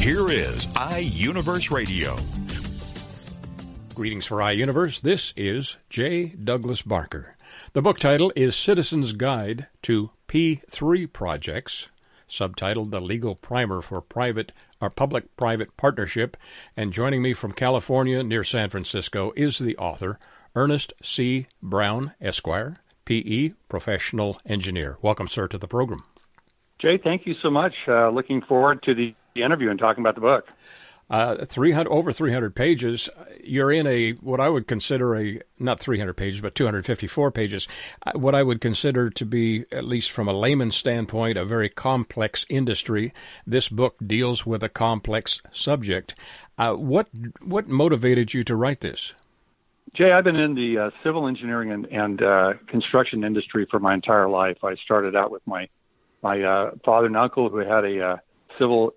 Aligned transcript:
Here 0.00 0.30
is 0.30 0.66
iUniverse 0.68 1.70
Radio. 1.70 2.16
Greetings 3.94 4.24
for 4.26 4.38
iUniverse. 4.38 5.00
This 5.00 5.32
is 5.36 5.78
J. 5.90 6.26
Douglas 6.26 6.82
Barker. 6.82 7.34
The 7.72 7.82
book 7.82 7.98
title 7.98 8.32
is 8.36 8.54
Citizen's 8.54 9.12
Guide 9.12 9.66
to 9.82 10.10
P3 10.28 11.12
Projects, 11.12 11.88
subtitled 12.28 12.90
The 12.90 13.00
Legal 13.00 13.34
Primer 13.34 13.82
for 13.82 14.00
Private 14.00 14.52
or 14.80 14.90
Public-Private 14.90 15.76
Partnership. 15.76 16.36
And 16.76 16.92
joining 16.92 17.22
me 17.22 17.32
from 17.32 17.52
California 17.52 18.22
near 18.22 18.44
San 18.44 18.68
Francisco 18.68 19.32
is 19.34 19.58
the 19.58 19.76
author, 19.76 20.20
Ernest 20.54 20.92
C. 21.02 21.46
Brown, 21.60 22.12
Esquire, 22.20 22.76
PE, 23.06 23.50
professional 23.68 24.40
engineer. 24.46 24.98
Welcome, 25.02 25.26
sir, 25.28 25.48
to 25.48 25.58
the 25.58 25.68
program. 25.68 26.04
Jay, 26.78 26.98
thank 27.02 27.26
you 27.26 27.34
so 27.38 27.50
much. 27.50 27.74
Uh, 27.88 28.10
looking 28.10 28.42
forward 28.42 28.82
to 28.82 28.94
the 28.94 29.14
interview 29.42 29.70
and 29.70 29.78
talking 29.78 30.02
about 30.02 30.14
the 30.14 30.20
book. 30.20 30.48
Uh, 31.08 31.44
300 31.44 31.88
over 31.88 32.12
300 32.12 32.56
pages. 32.56 33.08
You're 33.44 33.70
in 33.70 33.86
a 33.86 34.12
what 34.14 34.40
I 34.40 34.48
would 34.48 34.66
consider 34.66 35.16
a 35.16 35.40
not 35.60 35.78
300 35.78 36.14
pages, 36.14 36.40
but 36.40 36.56
254 36.56 37.30
pages. 37.30 37.68
Uh, 38.04 38.18
what 38.18 38.34
I 38.34 38.42
would 38.42 38.60
consider 38.60 39.08
to 39.10 39.24
be, 39.24 39.64
at 39.70 39.84
least 39.84 40.10
from 40.10 40.26
a 40.26 40.32
layman's 40.32 40.74
standpoint, 40.74 41.38
a 41.38 41.44
very 41.44 41.68
complex 41.68 42.44
industry. 42.48 43.12
This 43.46 43.68
book 43.68 43.94
deals 44.04 44.44
with 44.44 44.64
a 44.64 44.68
complex 44.68 45.40
subject. 45.52 46.16
Uh, 46.58 46.74
what 46.74 47.08
what 47.40 47.68
motivated 47.68 48.34
you 48.34 48.42
to 48.42 48.56
write 48.56 48.80
this? 48.80 49.14
Jay, 49.94 50.10
I've 50.10 50.24
been 50.24 50.34
in 50.34 50.56
the 50.56 50.78
uh, 50.78 50.90
civil 51.04 51.28
engineering 51.28 51.70
and, 51.70 51.86
and 51.86 52.22
uh, 52.22 52.54
construction 52.66 53.22
industry 53.22 53.66
for 53.70 53.78
my 53.78 53.94
entire 53.94 54.28
life. 54.28 54.64
I 54.64 54.74
started 54.74 55.14
out 55.14 55.30
with 55.30 55.46
my 55.46 55.68
my 56.20 56.42
uh, 56.42 56.70
father 56.84 57.06
and 57.06 57.16
uncle 57.16 57.48
who 57.48 57.58
had 57.58 57.84
a 57.84 58.04
uh, 58.04 58.16
civil 58.58 58.92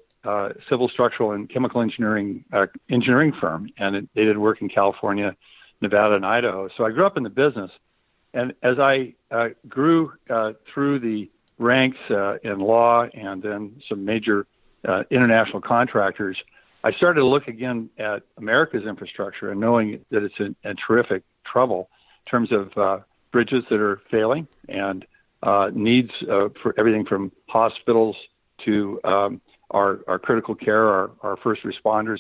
civil 0.70 0.90
structural 0.90 1.32
and 1.32 1.50
chemical 1.50 1.82
engineering 1.82 2.44
uh, 2.54 2.68
engineering 2.90 3.34
firm, 3.34 3.70
and 3.78 3.96
it, 3.96 4.10
they 4.16 4.26
did 4.26 4.38
work 4.38 4.62
in 4.62 4.70
California, 4.70 5.36
Nevada, 5.82 6.16
and 6.16 6.26
Idaho. 6.26 6.70
So 6.76 6.86
I 6.86 6.92
grew 6.92 7.06
up 7.06 7.18
in 7.18 7.24
the 7.24 7.30
business, 7.30 7.72
and 8.34 8.54
as 8.64 8.80
I 8.80 9.14
uh, 9.32 9.50
grew 9.68 10.14
uh, 10.30 10.54
through 10.72 11.00
the 11.00 11.30
ranks 11.58 11.98
uh, 12.10 12.38
in 12.44 12.60
law 12.60 13.06
and 13.14 13.42
then 13.44 13.82
some 13.88 14.06
major 14.06 14.48
uh, 14.88 15.04
international 15.12 15.62
contractors, 15.62 16.38
I 16.84 16.92
started 16.94 17.20
to 17.20 17.26
look 17.26 17.48
again 17.48 17.90
at 17.98 18.24
America's 18.38 18.86
infrastructure 18.86 19.52
and 19.52 19.60
knowing 19.60 20.06
that 20.12 20.24
it's 20.24 20.40
in, 20.40 20.56
in 20.64 20.76
terrific 20.78 21.24
trouble 21.46 21.90
in 22.26 22.30
terms 22.32 22.52
of 22.52 22.78
uh, 22.78 23.00
bridges 23.32 23.64
that 23.70 23.80
are 23.80 24.02
failing 24.10 24.48
and 24.70 25.06
uh, 25.44 25.70
needs 25.74 26.12
uh, 26.30 26.50
for 26.62 26.74
everything 26.78 27.06
from 27.06 27.32
hospitals 27.48 28.16
to 28.66 29.00
um, 29.04 29.42
our, 29.72 30.00
our 30.08 30.20
critical 30.20 30.56
care, 30.56 30.88
our, 30.88 31.12
our 31.22 31.38
first 31.38 31.62
responders. 31.64 32.20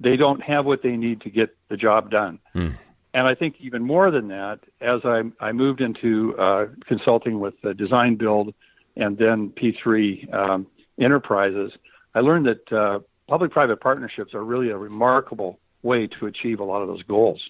They 0.00 0.16
don't 0.16 0.40
have 0.42 0.64
what 0.64 0.82
they 0.82 0.96
need 0.96 1.22
to 1.22 1.30
get 1.30 1.56
the 1.68 1.76
job 1.76 2.10
done. 2.10 2.38
Mm. 2.54 2.76
And 3.14 3.26
I 3.26 3.34
think 3.34 3.56
even 3.60 3.82
more 3.82 4.10
than 4.10 4.28
that, 4.28 4.60
as 4.80 5.00
I, 5.04 5.22
I 5.40 5.52
moved 5.52 5.80
into 5.80 6.36
uh, 6.38 6.66
consulting 6.86 7.40
with 7.40 7.54
uh, 7.64 7.72
design 7.72 8.16
build 8.16 8.54
and 8.96 9.16
then 9.16 9.50
P3 9.50 10.32
um, 10.34 10.66
enterprises, 11.00 11.72
I 12.14 12.20
learned 12.20 12.46
that 12.46 12.72
uh, 12.72 13.00
public 13.28 13.50
private 13.50 13.80
partnerships 13.80 14.34
are 14.34 14.44
really 14.44 14.70
a 14.70 14.76
remarkable 14.76 15.58
way 15.82 16.06
to 16.06 16.26
achieve 16.26 16.60
a 16.60 16.64
lot 16.64 16.82
of 16.82 16.88
those 16.88 17.02
goals. 17.04 17.42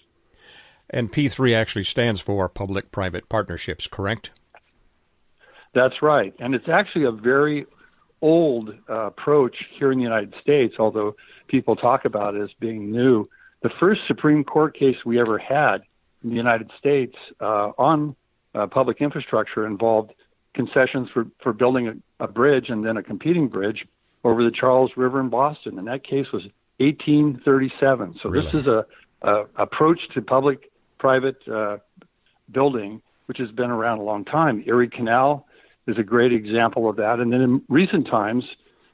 And 0.89 1.11
P3 1.11 1.55
actually 1.55 1.83
stands 1.83 2.21
for 2.21 2.47
public 2.49 2.91
private 2.91 3.29
partnerships, 3.29 3.87
correct? 3.87 4.31
That's 5.73 6.01
right. 6.01 6.33
And 6.39 6.55
it's 6.55 6.67
actually 6.67 7.05
a 7.05 7.11
very 7.11 7.65
old 8.21 8.73
uh, 8.89 9.07
approach 9.07 9.55
here 9.77 9.91
in 9.91 9.97
the 9.97 10.03
United 10.03 10.33
States, 10.41 10.75
although 10.79 11.15
people 11.47 11.75
talk 11.75 12.05
about 12.05 12.35
it 12.35 12.41
as 12.41 12.49
being 12.59 12.91
new. 12.91 13.29
The 13.61 13.69
first 13.79 14.01
Supreme 14.07 14.43
Court 14.43 14.77
case 14.77 14.97
we 15.05 15.19
ever 15.19 15.37
had 15.37 15.83
in 16.23 16.29
the 16.29 16.35
United 16.35 16.71
States 16.77 17.15
uh, 17.39 17.71
on 17.77 18.15
uh, 18.55 18.67
public 18.67 19.01
infrastructure 19.01 19.65
involved 19.65 20.13
concessions 20.53 21.09
for, 21.13 21.27
for 21.41 21.53
building 21.53 21.87
a, 21.87 22.23
a 22.23 22.27
bridge 22.27 22.69
and 22.69 22.85
then 22.85 22.97
a 22.97 23.03
competing 23.03 23.47
bridge 23.47 23.85
over 24.23 24.43
the 24.43 24.51
Charles 24.51 24.91
River 24.97 25.19
in 25.19 25.29
Boston. 25.29 25.77
And 25.77 25.87
that 25.87 26.03
case 26.03 26.31
was 26.33 26.43
1837. 26.77 28.19
So 28.21 28.29
really? 28.29 28.45
this 28.45 28.61
is 28.61 28.67
a, 28.67 28.85
a 29.21 29.45
approach 29.55 29.99
to 30.13 30.21
public 30.21 30.71
private 30.97 31.37
uh, 31.47 31.77
building 32.51 33.01
which 33.29 33.37
has 33.37 33.51
been 33.51 33.69
around 33.69 33.99
a 33.99 34.01
long 34.01 34.25
time. 34.25 34.63
Erie 34.65 34.89
Canal 34.89 35.45
is 35.89 35.97
a 35.97 36.03
great 36.03 36.31
example 36.31 36.89
of 36.89 36.95
that. 36.97 37.19
And 37.19 37.31
then 37.33 37.41
in 37.41 37.61
recent 37.67 38.07
times, 38.07 38.45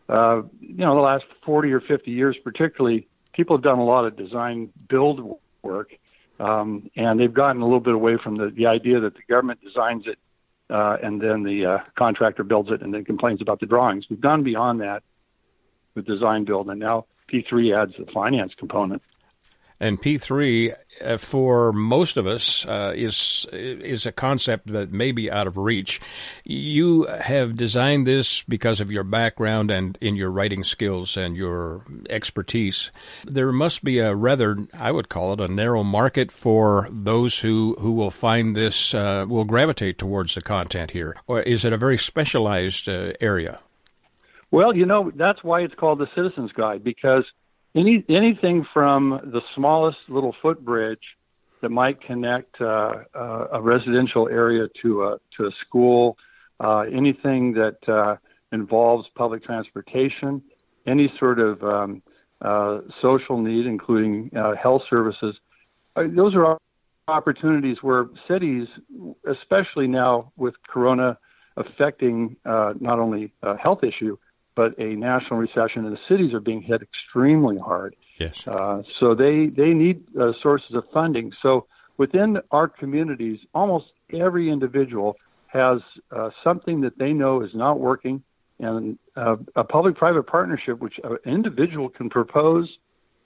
uh, 0.10 0.42
you 0.60 0.78
know, 0.78 0.96
the 0.96 1.02
last 1.02 1.26
40 1.46 1.72
or 1.72 1.82
50 1.82 2.12
years, 2.12 2.38
particularly, 2.44 3.08
people 3.34 3.58
have 3.58 3.64
done 3.64 3.80
a 3.80 3.84
lot 3.84 4.06
of 4.06 4.16
design 4.16 4.70
build 4.88 5.40
work, 5.62 5.92
um, 6.40 6.90
and 6.96 7.20
they've 7.20 7.34
gotten 7.34 7.62
a 7.62 7.66
little 7.66 7.80
bit 7.80 7.94
away 7.94 8.18
from 8.24 8.38
the, 8.38 8.50
the 8.50 8.68
idea 8.68 9.00
that 9.00 9.16
the 9.16 9.22
government 9.28 9.60
designs 9.62 10.06
it 10.08 10.20
uh, 10.70 10.98
and 11.02 11.22
then 11.22 11.44
the 11.44 11.66
uh, 11.66 11.78
contractor 11.98 12.44
builds 12.44 12.70
it 12.72 12.82
and 12.82 12.94
then 12.94 13.06
complains 13.06 13.42
about 13.42 13.60
the 13.60 13.66
drawings. 13.66 14.06
We've 14.10 14.22
gone 14.22 14.44
beyond 14.44 14.82
that 14.82 15.04
with 15.94 16.06
design 16.06 16.46
build, 16.46 16.70
and 16.70 16.80
now 16.80 17.06
P3 17.32 17.76
adds 17.76 17.94
the 17.98 18.12
finance 18.12 18.54
component. 18.58 19.02
And 19.80 20.02
P3 20.02 20.74
uh, 21.04 21.18
for 21.18 21.74
most 21.74 22.16
of 22.16 22.28
us 22.28 22.66
uh, 22.66 22.94
is 22.96 23.46
is 23.52 24.06
a 24.06 24.12
concept 24.12 24.68
that 24.68 24.92
may 24.92 25.12
be 25.12 25.30
out 25.30 25.48
of 25.48 25.58
reach. 25.58 26.00
You 26.46 27.06
have 27.06 27.58
designed 27.58 28.08
this 28.08 28.44
because 28.44 28.80
of 28.80 28.92
your 28.92 29.04
background 29.04 29.72
and 29.72 29.98
in 30.00 30.16
your 30.16 30.32
writing 30.32 30.64
skills 30.64 31.18
and 31.18 31.36
your 31.36 31.86
expertise. 32.10 32.92
There 33.26 33.52
must 33.52 33.84
be 33.84 34.00
a 34.00 34.16
rather, 34.16 34.58
I 34.78 34.92
would 34.92 35.10
call 35.10 35.34
it, 35.34 35.42
a 35.42 35.48
narrow 35.48 35.84
market 35.84 36.32
for 36.32 36.88
those 36.92 37.40
who, 37.40 37.76
who 37.80 37.92
will 37.92 38.12
find 38.12 38.56
this 38.56 38.94
uh, 38.94 39.26
will 39.28 39.46
gravitate 39.46 39.98
towards 39.98 40.36
the 40.36 40.42
content 40.42 40.92
here. 40.92 41.18
Or 41.28 41.42
is 41.42 41.66
it 41.66 41.74
a 41.74 41.78
very 41.78 41.98
specialized 41.98 42.88
uh, 42.88 43.14
area? 43.20 43.58
Well, 44.52 44.76
you 44.76 44.86
know 44.86 45.12
that's 45.14 45.44
why 45.44 45.62
it's 45.62 45.76
called 45.76 46.00
the 46.00 46.08
Citizens 46.16 46.52
Guide 46.54 46.84
because 46.84 47.26
any 47.76 48.04
anything 48.10 48.66
from 48.74 49.20
the 49.34 49.42
smallest 49.54 49.98
little 50.08 50.34
footbridge 50.42 51.04
that 51.62 51.70
might 51.70 52.02
connect 52.02 52.62
uh, 52.62 52.94
uh, 53.14 53.48
a 53.54 53.62
residential 53.62 54.30
area 54.30 54.68
to 54.82 55.04
a 55.04 55.18
to 55.38 55.46
a 55.46 55.52
school, 55.66 56.18
uh, 56.60 56.82
anything 56.82 57.54
that 57.54 57.78
uh, 57.88 58.16
involves 58.52 59.08
public 59.16 59.44
transportation, 59.44 60.42
any 60.88 61.12
sort 61.20 61.40
of 61.40 61.64
um, 61.64 62.02
uh, 62.42 62.80
social 63.02 63.42
need, 63.42 63.66
including 63.66 64.32
health 64.62 64.84
services. 64.96 65.36
those 65.96 66.36
are 66.36 66.58
opportunities 67.08 67.78
where 67.82 68.08
cities, 68.28 68.68
especially 69.30 69.88
now 69.88 70.32
with 70.38 70.56
Corona 70.68 71.18
affecting 71.58 72.36
not 72.46 73.00
only 73.00 73.32
a 73.44 73.58
health 73.58 73.84
issue 73.84 74.18
but 74.56 74.80
a 74.80 74.96
national 74.96 75.40
recession, 75.40 75.86
and 75.86 75.96
the 75.96 76.00
cities 76.08 76.34
are 76.34 76.40
being 76.40 76.62
hit 76.62 76.82
extremely 76.82 77.58
hard. 77.58 77.96
Yes. 78.18 78.48
Uh, 78.48 78.82
so 79.00 79.14
they 79.14 79.48
they 79.48 79.74
need 79.74 80.04
uh, 80.18 80.32
sources 80.42 80.74
of 80.74 80.86
funding. 80.94 81.34
So 81.42 81.68
within 81.98 82.40
our 82.52 82.68
communities, 82.68 83.40
almost 83.54 83.88
every 84.14 84.50
individual 84.50 85.18
has 85.48 85.80
uh, 86.12 86.30
something 86.44 86.82
that 86.82 86.98
they 86.98 87.14
know 87.14 87.42
is 87.42 87.54
not 87.54 87.80
working, 87.80 88.24
and 88.60 88.98
uh, 89.16 89.38
a 89.56 89.64
public-private 89.64 90.24
partnership, 90.24 90.80
which 90.80 91.00
an 91.04 91.18
individual 91.26 91.90
can 91.90 92.10
propose, 92.10 92.78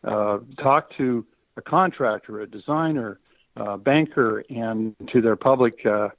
uh, 0.04 0.40
talk 0.62 0.96
to 0.98 1.26
a 1.58 1.62
contractor, 1.62 2.42
a 2.42 2.48
designer, 2.48 3.20
a 3.56 3.78
banker, 3.78 4.44
and 4.50 4.96
to 5.12 5.22
their 5.22 5.36
public 5.36 5.86
uh, 5.86 6.10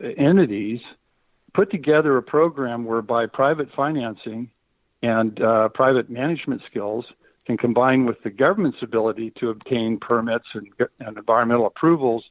entities 0.00 0.80
put 1.56 1.70
together 1.70 2.18
a 2.18 2.22
program 2.22 2.84
whereby 2.84 3.24
private 3.24 3.68
financing 3.74 4.50
and 5.02 5.40
uh, 5.40 5.70
private 5.70 6.10
management 6.10 6.60
skills 6.70 7.06
can 7.46 7.56
combine 7.56 8.04
with 8.04 8.22
the 8.22 8.30
government's 8.30 8.76
ability 8.82 9.32
to 9.40 9.48
obtain 9.48 9.98
permits 9.98 10.44
and, 10.52 10.68
and 11.00 11.16
environmental 11.16 11.66
approvals, 11.66 12.24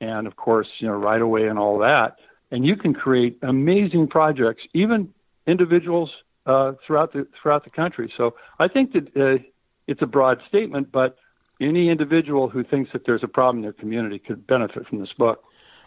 and 0.00 0.26
of 0.26 0.34
course, 0.34 0.66
you 0.80 0.88
know, 0.88 0.94
right 0.94 1.22
away 1.22 1.46
and 1.46 1.56
all 1.56 1.78
that. 1.78 2.16
And 2.50 2.66
you 2.66 2.74
can 2.74 2.94
create 2.94 3.38
amazing 3.42 4.08
projects. 4.08 4.64
Even 4.74 5.14
individuals 5.46 6.10
uh, 6.46 6.72
throughout 6.84 7.12
the 7.12 7.28
throughout 7.40 7.62
the 7.62 7.70
country. 7.70 8.12
So 8.16 8.34
I 8.58 8.66
think 8.66 8.92
that 8.92 9.06
uh, 9.16 9.42
it's 9.86 10.02
a 10.02 10.06
broad 10.06 10.40
statement, 10.48 10.90
but 10.90 11.16
any 11.60 11.90
individual 11.90 12.48
who 12.48 12.64
thinks 12.64 12.90
that 12.92 13.06
there's 13.06 13.22
a 13.22 13.28
problem 13.28 13.58
in 13.58 13.62
their 13.62 13.72
community 13.72 14.18
could 14.18 14.46
benefit 14.46 14.88
from 14.88 14.98
this 14.98 15.12
book. 15.16 15.44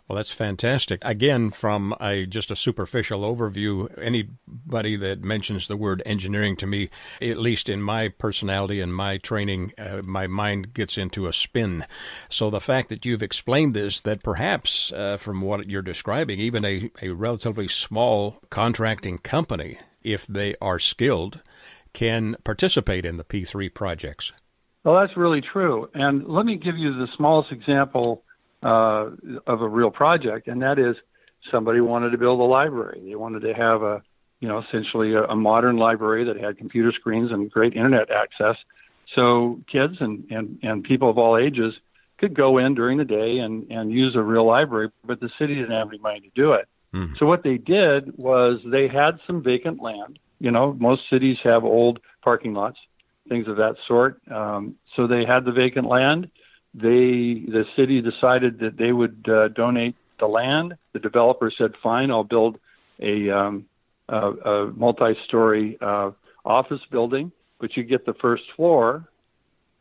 Well, 0.08 0.16
that's 0.16 0.32
fantastic. 0.32 1.04
Again, 1.04 1.52
from 1.52 1.94
a 2.00 2.26
just 2.26 2.50
a 2.50 2.56
superficial 2.56 3.22
overview, 3.22 3.92
anybody 4.02 4.96
that 4.96 5.26
mentions 5.26 5.68
the 5.68 5.76
word 5.76 6.02
engineering 6.06 6.56
to 6.58 6.68
me, 6.68 6.90
at 7.22 7.38
least 7.38 7.68
in 7.68 7.82
my 7.82 8.08
personality 8.08 8.80
and 8.80 8.96
my 8.96 9.18
training, 9.18 9.74
uh, 9.78 10.02
my 10.04 10.28
mind 10.28 10.74
gets 10.74 10.98
into 10.98 11.28
a 11.28 11.34
spin. 11.34 11.86
So 12.30 12.50
the 12.50 12.62
fact 12.62 12.88
that 12.88 13.06
you've 13.06 13.24
explained 13.24 13.74
this, 13.74 14.00
that 14.02 14.24
perhaps 14.24 14.94
uh, 14.94 15.18
from 15.18 15.42
what 15.42 15.70
you're 15.70 15.82
describing, 15.82 16.40
even 16.40 16.64
a, 16.64 16.90
a 17.02 17.10
relatively 17.10 17.68
small 17.68 18.40
contracting 18.50 19.18
company, 19.18 19.78
if 20.04 20.26
they 20.26 20.56
are 20.62 20.80
skilled, 20.80 21.42
can 21.92 22.38
participate 22.46 23.06
in 23.06 23.18
the 23.18 23.26
P3 23.26 23.74
projects. 23.74 24.32
Well, 24.86 24.96
that's 25.02 25.18
really 25.18 25.42
true. 25.42 25.90
And 25.94 26.26
let 26.30 26.46
me 26.46 26.56
give 26.56 26.78
you 26.78 26.94
the 26.94 27.08
smallest 27.18 27.52
example 27.52 28.24
uh, 28.64 29.10
of 29.46 29.62
a 29.62 29.68
real 29.68 29.92
project, 29.92 30.48
and 30.48 30.62
that 30.62 30.80
is 30.80 30.96
somebody 31.52 31.82
wanted 31.82 32.12
to 32.12 32.18
build 32.18 32.40
a 32.40 32.44
library. 32.44 33.04
They 33.06 33.16
wanted 33.16 33.42
to 33.42 33.54
have 33.54 33.84
a, 33.84 34.02
you 34.40 34.48
know, 34.48 34.60
essentially 34.60 35.14
a, 35.14 35.24
a 35.24 35.36
modern 35.36 35.78
library 35.78 36.26
that 36.26 36.38
had 36.38 36.58
computer 36.58 36.92
screens 36.92 37.32
and 37.32 37.50
great 37.52 37.74
internet 37.74 38.10
access, 38.12 38.56
so 39.16 39.62
kids 39.72 39.98
and 40.00 40.30
and 40.32 40.60
and 40.64 40.84
people 40.84 41.10
of 41.10 41.18
all 41.18 41.38
ages 41.38 41.74
could 42.18 42.34
go 42.36 42.58
in 42.58 42.74
during 42.74 42.98
the 42.98 43.06
day 43.06 43.38
and 43.40 43.72
and 43.72 43.92
use 43.92 44.16
a 44.16 44.22
real 44.22 44.46
library, 44.46 44.90
but 45.06 45.20
the 45.20 45.30
city 45.38 45.56
didn't 45.56 45.72
have 45.72 45.88
any 45.90 46.00
money 46.00 46.20
to 46.22 46.30
do 46.36 46.54
it. 46.54 46.68
Mm. 46.94 47.18
So 47.18 47.26
what 47.26 47.44
they 47.44 47.58
did 47.58 48.18
was 48.18 48.60
they 48.66 48.88
had 48.88 49.20
some 49.28 49.44
vacant 49.44 49.82
land. 49.82 50.20
You 50.40 50.52
know, 50.52 50.74
most 50.74 51.02
cities 51.10 51.38
have 51.44 51.64
old 51.64 52.00
parking 52.24 52.54
lots, 52.54 52.78
things 53.28 53.48
of 53.48 53.58
that 53.58 53.76
sort. 53.88 54.20
Um, 54.32 54.76
so 54.96 55.08
they 55.08 55.26
had 55.26 55.46
the 55.46 55.52
vacant 55.52 55.88
land 55.88 56.30
they 56.78 57.44
the 57.52 57.66
city 57.76 58.02
decided 58.02 58.60
that 58.60 58.78
they 58.78 58.92
would 58.92 59.28
uh, 59.28 59.48
donate 59.50 59.96
the 60.20 60.28
land. 60.28 60.78
The 60.94 61.00
developer 61.00 61.52
said, 61.58 61.74
"Fine, 61.82 62.12
I'll 62.12 62.24
build 62.24 62.60
a, 63.00 63.30
um, 63.30 63.66
a, 64.08 64.18
a 64.18 64.74
multi-story 64.74 65.78
uh, 65.82 66.12
office 66.46 66.82
building, 66.92 67.32
but 67.60 67.76
you 67.76 67.84
get 67.84 68.06
the 68.06 68.14
first 68.16 68.44
floor, 68.56 69.10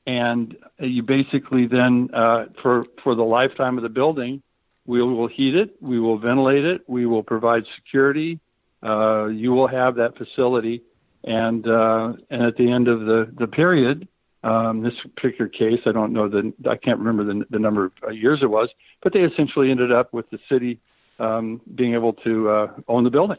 and 0.06 0.56
you 0.78 1.02
basically 1.02 1.66
then 1.66 2.08
uh, 2.14 2.46
for 2.62 2.84
for 3.02 3.14
the 3.14 3.24
lifetime 3.24 3.76
of 3.76 3.82
the 3.82 3.90
building, 3.90 4.42
we 4.86 5.02
will 5.02 5.28
heat 5.28 5.54
it, 5.54 5.76
we 5.82 6.00
will 6.00 6.18
ventilate 6.18 6.64
it, 6.64 6.82
we 6.88 7.04
will 7.04 7.22
provide 7.22 7.64
security. 7.76 8.40
Uh, 8.82 9.26
you 9.26 9.52
will 9.52 9.68
have 9.68 9.96
that 9.96 10.16
facility, 10.16 10.82
and 11.24 11.66
uh, 11.68 12.14
and 12.30 12.42
at 12.42 12.56
the 12.56 12.70
end 12.70 12.88
of 12.88 13.00
the 13.00 13.30
the 13.36 13.46
period, 13.46 14.08
um, 14.46 14.82
this 14.82 14.94
particular 15.16 15.48
case, 15.48 15.80
I 15.86 15.92
don't 15.92 16.12
know 16.12 16.28
the, 16.28 16.52
I 16.70 16.76
can't 16.76 17.00
remember 17.00 17.24
the, 17.24 17.44
the 17.50 17.58
number 17.58 17.86
of 17.86 17.92
uh, 18.04 18.10
years 18.10 18.40
it 18.42 18.50
was, 18.50 18.68
but 19.02 19.12
they 19.12 19.20
essentially 19.20 19.72
ended 19.72 19.90
up 19.90 20.12
with 20.12 20.30
the 20.30 20.38
city 20.48 20.78
um, 21.18 21.60
being 21.74 21.94
able 21.94 22.12
to 22.12 22.48
uh, 22.50 22.72
own 22.86 23.02
the 23.02 23.10
building. 23.10 23.38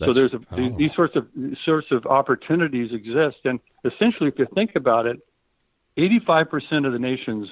That's, 0.00 0.12
so 0.14 0.20
there's 0.20 0.34
a, 0.34 0.40
oh. 0.52 0.76
these 0.76 0.90
sorts 0.96 1.14
of 1.14 1.28
sorts 1.64 1.88
of 1.92 2.06
opportunities 2.06 2.92
exist, 2.92 3.36
and 3.44 3.60
essentially, 3.84 4.28
if 4.28 4.38
you 4.38 4.48
think 4.52 4.72
about 4.74 5.06
it, 5.06 5.18
85% 5.96 6.86
of 6.86 6.92
the 6.92 6.98
nation's 6.98 7.48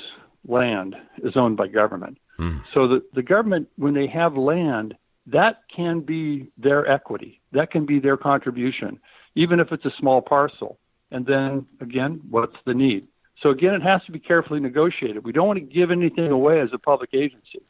land 0.47 0.97
is 1.23 1.37
owned 1.37 1.57
by 1.57 1.69
government. 1.69 2.19
Mm. 2.41 2.63
So 2.75 2.89
the, 2.89 3.05
the 3.15 3.23
government, 3.23 3.69
when 3.77 3.95
they 3.95 4.07
have 4.09 4.37
land, 4.37 4.97
that 5.27 5.63
can 5.75 6.01
be 6.01 6.51
their 6.59 6.89
equity, 6.89 7.41
that 7.53 7.71
can 7.71 7.87
be 7.87 8.01
their 8.01 8.17
contribution, 8.17 8.99
even 9.37 9.61
if 9.61 9.71
it's 9.71 9.85
a 9.85 9.93
small 9.99 10.23
parcel. 10.23 10.79
And 11.11 11.25
then 11.27 11.67
again, 11.81 12.21
what's 12.31 12.57
the 12.65 12.75
need? 12.75 13.07
So 13.43 13.51
again, 13.51 13.75
it 13.75 13.83
has 13.83 14.03
to 14.07 14.13
be 14.13 14.19
carefully 14.19 14.61
negotiated. 14.61 15.25
We 15.25 15.33
don't 15.33 15.47
want 15.47 15.59
to 15.59 15.65
give 15.65 15.91
anything 15.91 16.31
away 16.31 16.61
as 16.61 16.71
a 16.73 16.79
public 16.79 17.11
agency. 17.13 17.61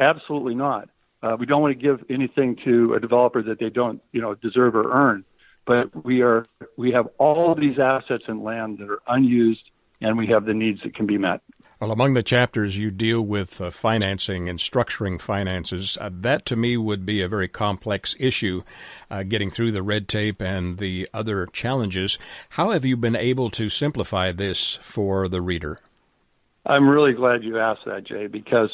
Absolutely 0.00 0.54
not. 0.54 0.88
Uh, 1.22 1.36
we 1.38 1.46
don't 1.46 1.62
want 1.62 1.78
to 1.78 1.82
give 1.82 2.04
anything 2.10 2.56
to 2.64 2.94
a 2.94 3.00
developer 3.00 3.42
that 3.42 3.58
they 3.58 3.70
don't, 3.70 4.02
you 4.12 4.20
know, 4.20 4.34
deserve 4.34 4.74
or 4.74 4.92
earn. 4.92 5.24
But 5.66 6.04
we 6.04 6.20
are 6.22 6.44
we 6.76 6.92
have 6.92 7.08
all 7.18 7.54
these 7.54 7.78
assets 7.78 8.24
and 8.28 8.44
land 8.44 8.78
that 8.78 8.90
are 8.90 9.00
unused, 9.06 9.70
and 10.00 10.18
we 10.18 10.26
have 10.26 10.44
the 10.44 10.52
needs 10.52 10.82
that 10.82 10.94
can 10.94 11.06
be 11.06 11.16
met. 11.16 11.40
Well, 11.84 11.92
among 11.92 12.14
the 12.14 12.22
chapters 12.22 12.78
you 12.78 12.90
deal 12.90 13.20
with 13.20 13.60
uh, 13.60 13.70
financing 13.70 14.48
and 14.48 14.58
structuring 14.58 15.20
finances. 15.20 15.98
Uh, 16.00 16.08
that 16.10 16.46
to 16.46 16.56
me 16.56 16.78
would 16.78 17.04
be 17.04 17.20
a 17.20 17.28
very 17.28 17.46
complex 17.46 18.16
issue, 18.18 18.62
uh, 19.10 19.22
getting 19.22 19.50
through 19.50 19.72
the 19.72 19.82
red 19.82 20.08
tape 20.08 20.40
and 20.40 20.78
the 20.78 21.06
other 21.12 21.44
challenges. 21.44 22.16
How 22.48 22.70
have 22.70 22.86
you 22.86 22.96
been 22.96 23.14
able 23.14 23.50
to 23.50 23.68
simplify 23.68 24.32
this 24.32 24.76
for 24.76 25.28
the 25.28 25.42
reader? 25.42 25.76
I'm 26.64 26.88
really 26.88 27.12
glad 27.12 27.44
you 27.44 27.58
asked 27.58 27.84
that, 27.84 28.06
Jay, 28.06 28.28
because 28.28 28.70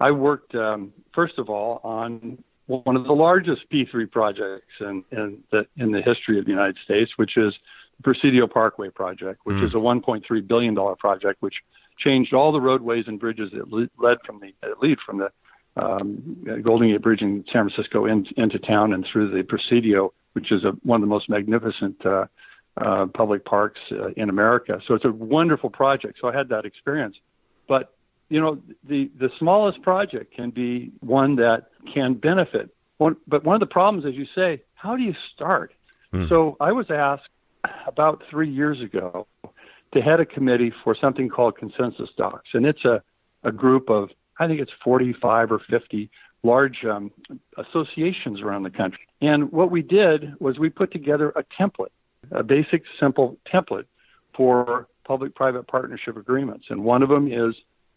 I 0.00 0.12
worked, 0.12 0.54
um, 0.54 0.94
first 1.14 1.34
of 1.36 1.50
all, 1.50 1.82
on 1.84 2.42
one 2.68 2.96
of 2.96 3.04
the 3.04 3.12
largest 3.12 3.68
P3 3.70 4.10
projects 4.10 4.72
in, 4.80 5.04
in, 5.12 5.42
the, 5.52 5.66
in 5.76 5.92
the 5.92 6.00
history 6.00 6.38
of 6.38 6.46
the 6.46 6.52
United 6.52 6.78
States, 6.82 7.10
which 7.16 7.36
is 7.36 7.52
the 7.98 8.02
Presidio 8.02 8.46
Parkway 8.46 8.88
project, 8.88 9.40
which 9.44 9.56
mm. 9.56 9.66
is 9.66 9.74
a 9.74 9.76
$1.3 9.76 10.48
billion 10.48 10.74
project, 10.96 11.42
which 11.42 11.56
changed 11.98 12.34
all 12.34 12.52
the 12.52 12.60
roadways 12.60 13.04
and 13.06 13.18
bridges 13.18 13.50
that 13.52 13.72
led 13.72 14.18
from 14.24 14.40
the 14.40 14.52
that 14.62 14.80
lead 14.80 14.98
from 15.04 15.18
the 15.18 15.30
um, 15.76 16.62
Golden 16.62 16.88
Gate 16.88 17.02
Bridge 17.02 17.20
in 17.20 17.44
San 17.52 17.68
Francisco 17.68 18.06
in, 18.06 18.26
into 18.36 18.58
town 18.58 18.92
and 18.92 19.06
through 19.10 19.30
the 19.30 19.42
Presidio, 19.42 20.12
which 20.32 20.50
is 20.50 20.64
a, 20.64 20.70
one 20.82 21.02
of 21.02 21.02
the 21.02 21.12
most 21.12 21.28
magnificent 21.28 22.04
uh, 22.04 22.26
uh, 22.78 23.06
public 23.06 23.44
parks 23.44 23.80
uh, 23.92 24.08
in 24.16 24.28
America. 24.28 24.80
So 24.86 24.94
it's 24.94 25.04
a 25.04 25.10
wonderful 25.10 25.70
project. 25.70 26.18
So 26.20 26.28
I 26.28 26.36
had 26.36 26.48
that 26.50 26.64
experience, 26.64 27.16
but 27.68 27.94
you 28.28 28.40
know 28.40 28.58
the 28.88 29.10
the 29.18 29.30
smallest 29.38 29.82
project 29.82 30.34
can 30.34 30.50
be 30.50 30.92
one 31.00 31.36
that 31.36 31.66
can 31.92 32.14
benefit. 32.14 32.70
One, 32.98 33.16
but 33.28 33.44
one 33.44 33.54
of 33.54 33.60
the 33.60 33.72
problems, 33.72 34.06
as 34.06 34.14
you 34.14 34.26
say, 34.34 34.62
how 34.74 34.96
do 34.96 35.02
you 35.02 35.14
start? 35.34 35.72
Mm. 36.12 36.28
So 36.28 36.56
I 36.60 36.72
was 36.72 36.90
asked 36.90 37.28
about 37.86 38.22
three 38.30 38.50
years 38.50 38.80
ago 38.80 39.26
to 39.96 40.02
head 40.02 40.20
a 40.20 40.26
committee 40.26 40.72
for 40.84 40.96
something 40.98 41.28
called 41.28 41.56
Consensus 41.56 42.10
Docs. 42.16 42.50
And 42.54 42.66
it's 42.66 42.84
a, 42.84 43.02
a 43.42 43.52
group 43.52 43.90
of, 43.90 44.10
I 44.38 44.46
think 44.46 44.60
it's 44.60 44.72
45 44.84 45.52
or 45.52 45.60
50 45.70 46.10
large 46.42 46.84
um, 46.84 47.10
associations 47.58 48.40
around 48.40 48.62
the 48.62 48.70
country. 48.70 49.06
And 49.20 49.50
what 49.50 49.70
we 49.70 49.82
did 49.82 50.34
was 50.38 50.58
we 50.58 50.68
put 50.68 50.92
together 50.92 51.30
a 51.30 51.44
template, 51.60 51.92
a 52.30 52.42
basic, 52.42 52.82
simple 53.00 53.36
template 53.52 53.86
for 54.36 54.88
public 55.04 55.34
private 55.34 55.66
partnership 55.66 56.16
agreements. 56.16 56.66
And 56.68 56.84
one 56.84 57.02
of 57.02 57.08
them 57.08 57.32
is 57.32 57.54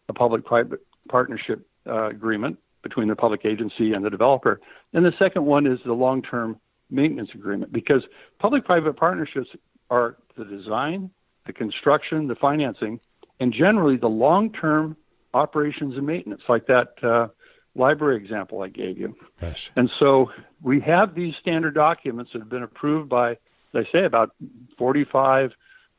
a 0.08 0.13
public 0.13 0.46
private 0.46 0.79
partnership 1.10 1.68
uh, 1.88 2.08
agreement 2.08 2.58
between 2.82 3.10
the 3.10 3.15
public 3.15 3.46
agency 3.46 3.94
and 3.94 4.06
the 4.06 4.10
developer. 4.10 4.62
And 4.94 5.06
the 5.06 5.13
second 5.20 5.46
one 5.46 5.68
is 5.68 5.79
the 5.86 5.94
long 5.94 6.22
term 6.22 6.60
maintenance 6.89 7.29
agreement 7.36 7.72
because 7.72 8.03
public 8.39 8.65
private 8.65 8.96
partnerships 8.96 9.50
are 9.89 10.18
the 10.38 10.46
design, 10.46 11.12
the 11.50 11.53
construction, 11.53 12.27
the 12.27 12.36
financing, 12.36 13.00
and 13.39 13.51
generally 13.51 13.98
the 13.98 14.08
long 14.08 14.51
term 14.51 14.96
operations 15.34 15.98
and 15.98 16.06
maintenance, 16.06 16.44
like 16.48 16.68
that 16.68 17.03
uh, 17.03 17.27
library 17.74 18.18
example 18.18 18.62
I 18.62 18.68
gave 18.68 19.00
you. 19.00 19.15
Yes. 19.41 19.72
And 19.75 19.89
so 20.00 20.29
we 20.62 20.79
have 20.82 21.15
these 21.15 21.34
standard 21.41 21.74
documents 21.74 22.34
that 22.34 22.39
have 22.39 22.50
been 22.50 22.62
approved 22.62 23.10
by, 23.10 23.38
they 23.74 23.88
say, 23.91 24.06
about 24.06 24.29
45 24.77 25.53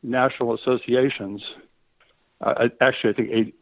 national 0.05 0.55
associations. 0.55 1.43
Uh, 2.41 2.69
actually, 2.81 3.11
I 3.11 3.15
think 3.15 3.55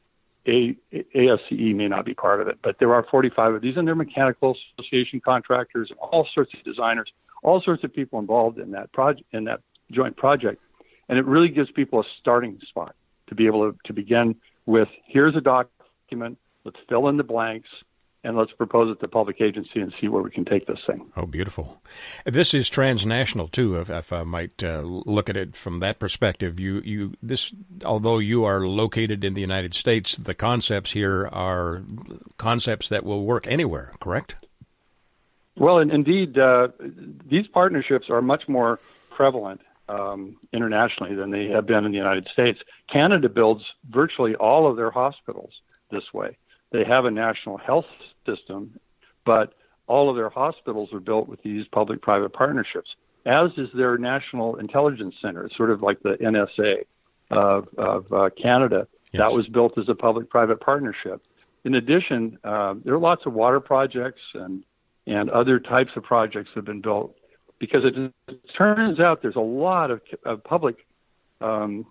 a, 0.47 0.50
a, 0.50 0.76
ASCE 1.16 1.75
may 1.75 1.88
not 1.88 2.04
be 2.04 2.12
part 2.12 2.42
of 2.42 2.49
it, 2.49 2.59
but 2.62 2.76
there 2.78 2.92
are 2.92 3.07
45 3.11 3.54
of 3.54 3.62
these, 3.62 3.78
and 3.78 3.88
they're 3.88 3.95
mechanical 3.95 4.59
association 4.78 5.23
contractors, 5.25 5.90
all 5.99 6.28
sorts 6.35 6.52
of 6.52 6.62
designers, 6.64 7.11
all 7.42 7.62
sorts 7.62 7.83
of 7.83 7.95
people 7.95 8.18
involved 8.18 8.59
in 8.59 8.73
that 8.73 8.92
project, 8.92 9.26
in 9.33 9.45
that 9.45 9.61
joint 9.90 10.18
project. 10.18 10.61
And 11.09 11.19
it 11.19 11.25
really 11.27 11.49
gives 11.49 11.71
people 11.71 12.00
a 12.00 12.05
starting 12.21 12.61
spot 12.69 12.95
to 13.29 13.35
be 13.35 13.47
able 13.47 13.73
to, 13.73 13.79
to 13.85 13.93
begin 13.93 14.37
with 14.67 14.88
here's 15.07 15.37
a 15.37 15.41
document, 15.41 16.38
let's 16.65 16.79
fill 16.88 17.09
in 17.09 17.17
the 17.17 17.25
blanks, 17.25 17.69
and 18.25 18.37
let's 18.37 18.53
propose 18.53 18.91
it 18.91 19.00
to 19.00 19.09
public 19.09 19.41
agency 19.41 19.81
and 19.81 19.93
see 20.00 20.09
where 20.09 20.23
we 20.23 20.31
can 20.31 20.45
take 20.45 20.67
this 20.67 20.81
thing. 20.87 21.11
Oh, 21.17 21.25
beautiful! 21.25 21.81
This 22.27 22.53
is 22.53 22.69
transnational 22.69 23.49
too. 23.49 23.81
If, 23.81 23.91
if 23.91 24.12
I 24.12 24.25
might 24.25 24.62
uh, 24.62 24.81
look 24.81 25.31
at 25.31 25.37
it 25.37 25.57
from 25.57 25.79
that 25.79 25.99
perspective, 25.99 26.59
you 26.59 26.81
you 26.85 27.15
this 27.23 27.53
although 27.85 28.19
you 28.19 28.45
are 28.45 28.67
located 28.67 29.25
in 29.25 29.35
the 29.35 29.41
United 29.41 29.73
States, 29.73 30.17
the 30.17 30.35
concepts 30.35 30.93
here 30.93 31.29
are 31.29 31.83
concepts 32.37 32.88
that 32.88 33.05
will 33.05 33.25
work 33.25 33.47
anywhere. 33.47 33.93
Correct? 34.00 34.37
Well, 35.57 35.79
and 35.79 35.91
indeed, 35.91 36.38
uh, 36.38 36.69
these 37.29 37.47
partnerships 37.49 38.11
are 38.11 38.23
much 38.23 38.49
more 38.49 38.79
prevalent 39.11 39.61
um, 39.88 40.37
internationally 40.52 41.14
than 41.14 41.30
they 41.30 41.47
have 41.49 41.66
been 41.66 41.85
in 41.85 41.92
the 41.92 41.99
United 41.99 42.28
States. 42.33 42.59
Canada 42.92 43.28
builds 43.28 43.64
virtually 43.88 44.35
all 44.35 44.68
of 44.68 44.76
their 44.76 44.90
hospitals 44.90 45.52
this 45.90 46.12
way. 46.12 46.37
They 46.71 46.85
have 46.85 47.04
a 47.04 47.11
national 47.11 47.57
health 47.57 47.90
system, 48.26 48.78
but 49.25 49.54
all 49.87 50.11
of 50.11 50.16
their 50.16 50.28
hospitals 50.28 50.92
are 50.92 51.00
built 51.00 51.28
with 51.28 51.42
these 51.42 51.66
public 51.68 52.02
private 52.02 52.33
partnerships. 52.33 52.95
as 53.26 53.50
is 53.57 53.68
their 53.75 53.99
National 53.99 54.57
Intelligence 54.57 55.14
Center, 55.21 55.50
sort 55.57 55.71
of 55.71 55.83
like 55.83 56.00
the 56.00 56.16
NSA 56.16 56.85
of, 57.30 57.68
of 57.76 58.12
uh, 58.12 58.30
Canada. 58.40 58.87
Yes. 59.12 59.28
That 59.28 59.37
was 59.37 59.49
built 59.49 59.76
as 59.78 59.88
a 59.88 59.95
public-private 59.95 60.61
partnership. 60.61 61.26
In 61.64 61.75
addition, 61.75 62.38
uh, 62.45 62.75
there 62.85 62.95
are 62.95 62.99
lots 62.99 63.26
of 63.26 63.33
water 63.33 63.61
projects 63.61 64.21
and 64.35 64.64
and 65.07 65.30
other 65.30 65.59
types 65.59 65.90
of 65.97 66.02
projects 66.02 66.50
that 66.50 66.57
have 66.59 66.64
been 66.66 66.83
built 66.83 67.16
because 67.59 67.83
it, 67.85 68.12
turns 68.57 69.00
out 69.00 69.23
there's 69.23 69.37
a 69.37 69.41
lot 69.41 69.91
of, 69.91 70.00
of 70.25 70.43
public 70.45 70.87
um, 71.41 71.87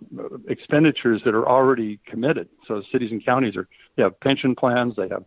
expenditures 0.47 1.21
that 1.25 1.33
are 1.33 1.47
already 1.47 1.99
committed. 2.05 2.49
So 2.67 2.83
cities 2.91 3.11
and 3.11 3.23
counties 3.23 3.55
are 3.55 3.67
they 3.95 4.03
have 4.03 4.19
pension 4.19 4.55
plans, 4.55 4.95
they 4.95 5.07
have 5.09 5.23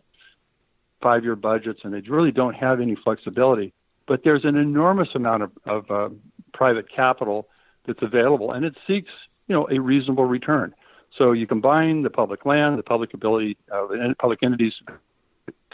five-year 1.01 1.35
budgets, 1.35 1.83
and 1.83 1.93
they 1.93 2.01
really 2.01 2.31
don't 2.31 2.53
have 2.53 2.79
any 2.79 2.95
flexibility. 2.95 3.73
But 4.07 4.23
there's 4.23 4.45
an 4.45 4.55
enormous 4.55 5.09
amount 5.15 5.43
of, 5.43 5.51
of 5.65 5.91
uh, 5.91 6.09
private 6.53 6.85
capital 6.91 7.47
that's 7.85 8.01
available, 8.01 8.51
and 8.51 8.65
it 8.65 8.75
seeks 8.85 9.11
you 9.47 9.55
know 9.55 9.67
a 9.71 9.79
reasonable 9.79 10.25
return. 10.25 10.73
So 11.17 11.31
you 11.33 11.47
combine 11.47 12.03
the 12.03 12.09
public 12.09 12.45
land, 12.45 12.77
the 12.77 12.83
public 12.83 13.13
ability 13.13 13.57
of 13.71 13.91
public 14.19 14.39
entities 14.43 14.73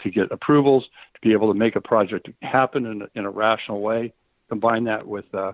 to 0.02 0.10
get 0.10 0.32
approvals, 0.32 0.84
to 1.14 1.20
be 1.20 1.32
able 1.32 1.52
to 1.52 1.58
make 1.58 1.76
a 1.76 1.80
project 1.80 2.28
happen 2.42 2.86
in 2.86 3.06
in 3.14 3.24
a 3.24 3.30
rational 3.30 3.80
way. 3.80 4.12
Combine 4.48 4.84
that 4.84 5.06
with 5.06 5.32
uh, 5.34 5.52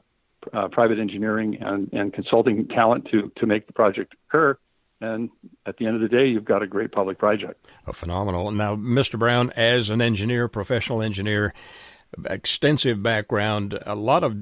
uh, 0.53 0.69
private 0.69 0.99
engineering 0.99 1.59
and, 1.61 1.93
and 1.93 2.13
consulting 2.13 2.67
talent 2.69 3.09
to 3.11 3.33
to 3.37 3.47
make 3.47 3.67
the 3.67 3.73
project 3.73 4.15
occur. 4.29 4.57
And 5.01 5.31
at 5.67 5.77
the 5.77 5.87
end 5.87 5.97
of 5.97 6.03
the 6.03 6.09
day, 6.09 6.27
you've 6.27 6.45
got 6.45 6.63
a 6.63 6.67
great 6.67 6.93
public 6.93 7.19
project. 7.19 7.67
Oh, 7.87 7.93
phenomenal. 7.93 8.51
Now, 8.53 8.77
Mr. 8.77 9.19
Brown, 9.19 9.51
as 9.57 9.91
an 9.91 10.01
engineer, 10.01 10.49
professional 10.49 11.03
engineer, 11.03 11.53
extensive 12.25 13.03
background, 13.03 13.79
a 13.85 13.95
lot 13.95 14.25
of 14.25 14.37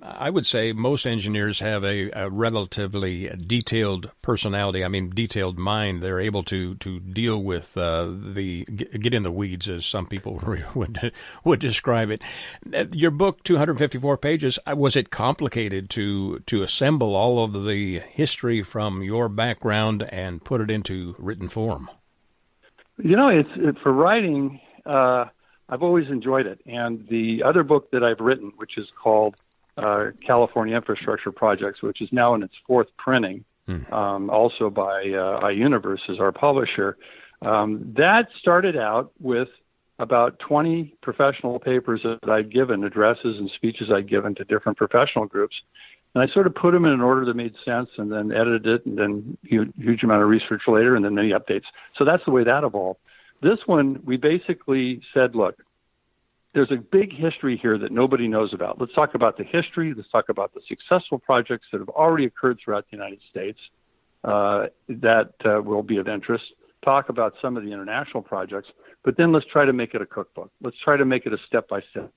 I 0.00 0.30
would 0.30 0.46
say 0.46 0.72
most 0.72 1.06
engineers 1.06 1.58
have 1.60 1.84
a, 1.84 2.10
a, 2.12 2.30
relatively 2.30 3.28
detailed 3.28 4.10
personality. 4.20 4.84
I 4.84 4.88
mean, 4.88 5.10
detailed 5.10 5.58
mind. 5.58 6.02
They're 6.02 6.20
able 6.20 6.44
to 6.44 6.76
to 6.76 7.00
deal 7.00 7.42
with 7.42 7.76
uh, 7.76 8.06
the 8.06 8.64
get 8.64 9.14
in 9.14 9.24
the 9.24 9.32
weeds, 9.32 9.68
as 9.68 9.84
some 9.84 10.06
people 10.06 10.40
would 10.74 11.12
would 11.44 11.60
describe 11.60 12.10
it. 12.10 12.22
Your 12.92 13.10
book, 13.10 13.42
254 13.42 14.18
pages. 14.18 14.58
Uh, 14.66 14.76
was 14.76 14.94
it 14.94 15.10
complicated 15.10 15.90
to 15.90 16.38
to 16.40 16.62
assemble 16.62 17.16
all 17.16 17.42
of 17.42 17.64
the 17.64 18.00
history 18.00 18.62
from 18.62 19.02
your 19.02 19.28
background 19.28 20.04
and 20.04 20.44
put 20.44 20.60
it 20.60 20.70
into 20.70 21.16
written 21.18 21.48
form? 21.48 21.90
You 22.98 23.16
know, 23.16 23.28
it's 23.28 23.50
it, 23.56 23.76
for 23.82 23.92
writing. 23.92 24.60
Uh, 24.86 25.26
I've 25.68 25.82
always 25.82 26.08
enjoyed 26.08 26.46
it, 26.46 26.60
and 26.66 27.06
the 27.08 27.42
other 27.44 27.62
book 27.62 27.90
that 27.92 28.04
I've 28.04 28.20
written, 28.20 28.52
which 28.56 28.76
is 28.76 28.86
called 29.02 29.36
uh, 29.76 30.06
California 30.24 30.76
Infrastructure 30.76 31.32
Projects, 31.32 31.82
which 31.82 32.00
is 32.00 32.08
now 32.12 32.34
in 32.34 32.42
its 32.42 32.54
fourth 32.66 32.88
printing, 32.98 33.44
mm. 33.68 33.92
um, 33.92 34.30
also 34.30 34.70
by 34.70 35.00
uh, 35.02 35.40
iUniverse 35.40 36.10
as 36.10 36.18
our 36.20 36.32
publisher. 36.32 36.96
Um, 37.40 37.92
that 37.96 38.28
started 38.38 38.76
out 38.76 39.12
with 39.20 39.48
about 39.98 40.38
20 40.40 40.94
professional 41.02 41.58
papers 41.58 42.00
that 42.02 42.30
I'd 42.30 42.52
given, 42.52 42.84
addresses 42.84 43.38
and 43.38 43.50
speeches 43.54 43.88
I'd 43.92 44.08
given 44.08 44.34
to 44.36 44.44
different 44.44 44.78
professional 44.78 45.26
groups. 45.26 45.54
And 46.14 46.22
I 46.22 46.32
sort 46.32 46.46
of 46.46 46.54
put 46.54 46.72
them 46.72 46.84
in 46.84 46.92
an 46.92 47.00
order 47.00 47.24
that 47.24 47.34
made 47.34 47.54
sense 47.64 47.88
and 47.96 48.12
then 48.12 48.32
edited 48.32 48.66
it 48.66 48.86
and 48.86 48.98
then 48.98 49.38
huge, 49.44 49.72
huge 49.78 50.02
amount 50.02 50.22
of 50.22 50.28
research 50.28 50.62
later 50.66 50.94
and 50.96 51.04
then 51.04 51.14
many 51.14 51.30
updates. 51.30 51.64
So 51.96 52.04
that's 52.04 52.24
the 52.24 52.32
way 52.32 52.44
that 52.44 52.64
evolved. 52.64 53.00
This 53.42 53.58
one, 53.66 54.00
we 54.04 54.16
basically 54.16 55.00
said, 55.14 55.34
look, 55.34 55.56
there's 56.54 56.70
a 56.70 56.76
big 56.76 57.12
history 57.14 57.56
here 57.56 57.78
that 57.78 57.92
nobody 57.92 58.28
knows 58.28 58.52
about. 58.52 58.80
Let's 58.80 58.92
talk 58.92 59.14
about 59.14 59.38
the 59.38 59.44
history. 59.44 59.94
Let's 59.94 60.10
talk 60.10 60.28
about 60.28 60.52
the 60.52 60.60
successful 60.68 61.18
projects 61.18 61.66
that 61.72 61.78
have 61.78 61.88
already 61.88 62.26
occurred 62.26 62.58
throughout 62.62 62.84
the 62.90 62.96
United 62.96 63.20
States 63.30 63.58
uh, 64.24 64.66
that 64.88 65.32
uh, 65.44 65.62
will 65.62 65.82
be 65.82 65.96
of 65.96 66.08
interest. 66.08 66.44
Talk 66.84 67.08
about 67.08 67.34
some 67.40 67.56
of 67.56 67.64
the 67.64 67.72
international 67.72 68.22
projects, 68.22 68.68
but 69.02 69.16
then 69.16 69.32
let's 69.32 69.46
try 69.46 69.64
to 69.64 69.72
make 69.72 69.94
it 69.94 70.02
a 70.02 70.06
cookbook. 70.06 70.50
Let's 70.60 70.76
try 70.84 70.96
to 70.96 71.04
make 71.04 71.26
it 71.26 71.32
a 71.32 71.38
step 71.46 71.68
by 71.68 71.80
step 71.90 72.10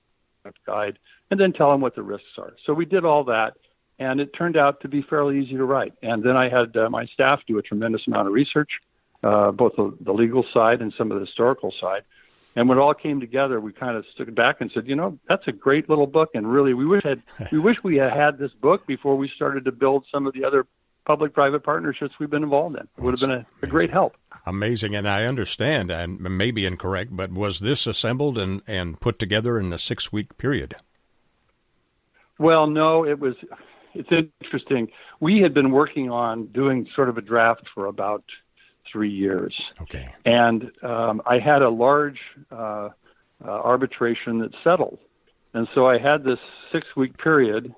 guide, 0.66 0.98
and 1.30 1.40
then 1.40 1.52
tell 1.52 1.70
them 1.70 1.80
what 1.80 1.94
the 1.94 2.02
risks 2.02 2.28
are. 2.38 2.52
So 2.66 2.74
we 2.74 2.84
did 2.84 3.04
all 3.04 3.24
that, 3.24 3.56
and 3.98 4.20
it 4.20 4.32
turned 4.36 4.56
out 4.56 4.80
to 4.82 4.88
be 4.88 5.02
fairly 5.02 5.38
easy 5.38 5.56
to 5.56 5.64
write. 5.64 5.94
And 6.02 6.22
then 6.22 6.36
I 6.36 6.48
had 6.48 6.76
uh, 6.76 6.90
my 6.90 7.06
staff 7.06 7.40
do 7.46 7.58
a 7.58 7.62
tremendous 7.62 8.06
amount 8.06 8.28
of 8.28 8.34
research, 8.34 8.78
uh, 9.22 9.50
both 9.52 9.76
the, 9.76 9.96
the 10.00 10.12
legal 10.12 10.44
side 10.52 10.82
and 10.82 10.92
some 10.98 11.10
of 11.10 11.18
the 11.18 11.24
historical 11.24 11.72
side 11.80 12.02
and 12.56 12.70
when 12.70 12.78
it 12.78 12.80
all 12.80 12.94
came 12.94 13.20
together, 13.20 13.60
we 13.60 13.72
kind 13.72 13.96
of 13.96 14.04
stood 14.14 14.34
back 14.34 14.60
and 14.60 14.70
said, 14.72 14.88
you 14.88 14.96
know, 14.96 15.18
that's 15.28 15.46
a 15.46 15.52
great 15.52 15.90
little 15.90 16.06
book, 16.06 16.30
and 16.34 16.50
really, 16.50 16.72
we 16.72 16.86
wish 16.86 17.04
had 17.04 17.22
we 17.52 17.58
wish 17.58 17.76
we 17.84 17.96
had 17.96 18.12
had 18.12 18.38
this 18.38 18.52
book 18.52 18.86
before 18.86 19.14
we 19.16 19.30
started 19.36 19.66
to 19.66 19.72
build 19.72 20.06
some 20.10 20.26
of 20.26 20.32
the 20.32 20.44
other 20.44 20.66
public-private 21.04 21.62
partnerships 21.62 22.14
we've 22.18 22.30
been 22.30 22.42
involved 22.42 22.74
in. 22.74 22.82
It 22.82 23.02
would 23.02 23.12
have 23.12 23.20
been 23.20 23.30
a, 23.30 23.46
a 23.62 23.66
great 23.68 23.90
help. 23.90 24.16
Amazing, 24.44 24.96
and 24.96 25.08
I 25.08 25.24
understand, 25.24 25.90
and 25.90 26.18
maybe 26.18 26.66
incorrect, 26.66 27.14
but 27.14 27.30
was 27.30 27.60
this 27.60 27.86
assembled 27.86 28.38
and 28.38 28.62
and 28.66 28.98
put 29.00 29.18
together 29.18 29.58
in 29.58 29.72
a 29.72 29.78
six-week 29.78 30.38
period? 30.38 30.76
Well, 32.38 32.66
no, 32.66 33.04
it 33.04 33.20
was. 33.20 33.34
It's 33.94 34.10
interesting. 34.42 34.90
We 35.20 35.40
had 35.40 35.54
been 35.54 35.70
working 35.70 36.10
on 36.10 36.46
doing 36.48 36.86
sort 36.94 37.08
of 37.08 37.16
a 37.16 37.22
draft 37.22 37.66
for 37.74 37.86
about 37.86 38.24
three 38.96 39.10
years. 39.10 39.54
Okay. 39.82 40.08
And 40.24 40.72
um, 40.82 41.20
I 41.26 41.38
had 41.38 41.60
a 41.60 41.68
large 41.68 42.18
uh, 42.50 42.56
uh, 42.56 42.90
arbitration 43.44 44.38
that 44.38 44.52
settled. 44.64 44.98
And 45.52 45.68
so 45.74 45.86
I 45.86 45.98
had 45.98 46.24
this 46.24 46.38
six 46.72 46.86
week 46.96 47.18
period. 47.18 47.74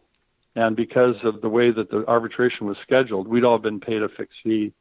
And 0.55 0.77
because 0.77 1.17
of 1.25 1.41
the 1.41 1.49
way 1.49 1.73
that 1.73 1.91
the 1.91 2.05
arbitration 2.07 2.69
was 2.69 2.77
scheduled, 2.83 3.27
we'd 3.27 3.43
all 3.43 3.59
been 3.59 3.81
paid 3.81 4.01
a 4.01 4.09
fixed 4.09 4.39
fee 4.45 4.73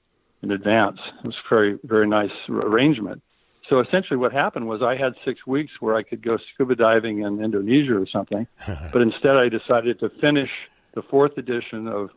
in 0.43 0.51
advance. 0.51 0.99
It 1.23 1.25
was 1.25 1.35
a 1.35 1.49
very, 1.49 1.79
very 1.83 2.07
nice 2.07 2.31
arrangement. 2.49 3.23
So 3.67 3.79
essentially, 3.79 4.17
what 4.17 4.31
happened 4.31 4.67
was 4.67 4.83
I 4.83 4.95
had 4.95 5.13
six 5.25 5.45
weeks 5.47 5.71
where 5.79 5.95
I 5.95 6.03
could 6.03 6.21
go 6.21 6.37
scuba 6.53 6.75
diving 6.75 7.23
in 7.23 7.43
Indonesia 7.43 7.95
or 7.99 8.05
something, 8.05 8.47
but 8.93 9.01
instead 9.01 9.37
I 9.37 9.49
decided 9.49 9.99
to 10.01 10.09
finish 10.21 10.51
the 10.93 11.01
fourth 11.01 11.37
edition 11.37 11.87
of 11.87 12.11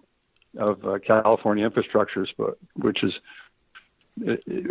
of 0.59 0.85
uh, 0.85 0.99
California 0.99 1.69
Infrastructures, 1.69 2.35
book, 2.37 2.59
which 2.75 3.03
is 3.03 3.15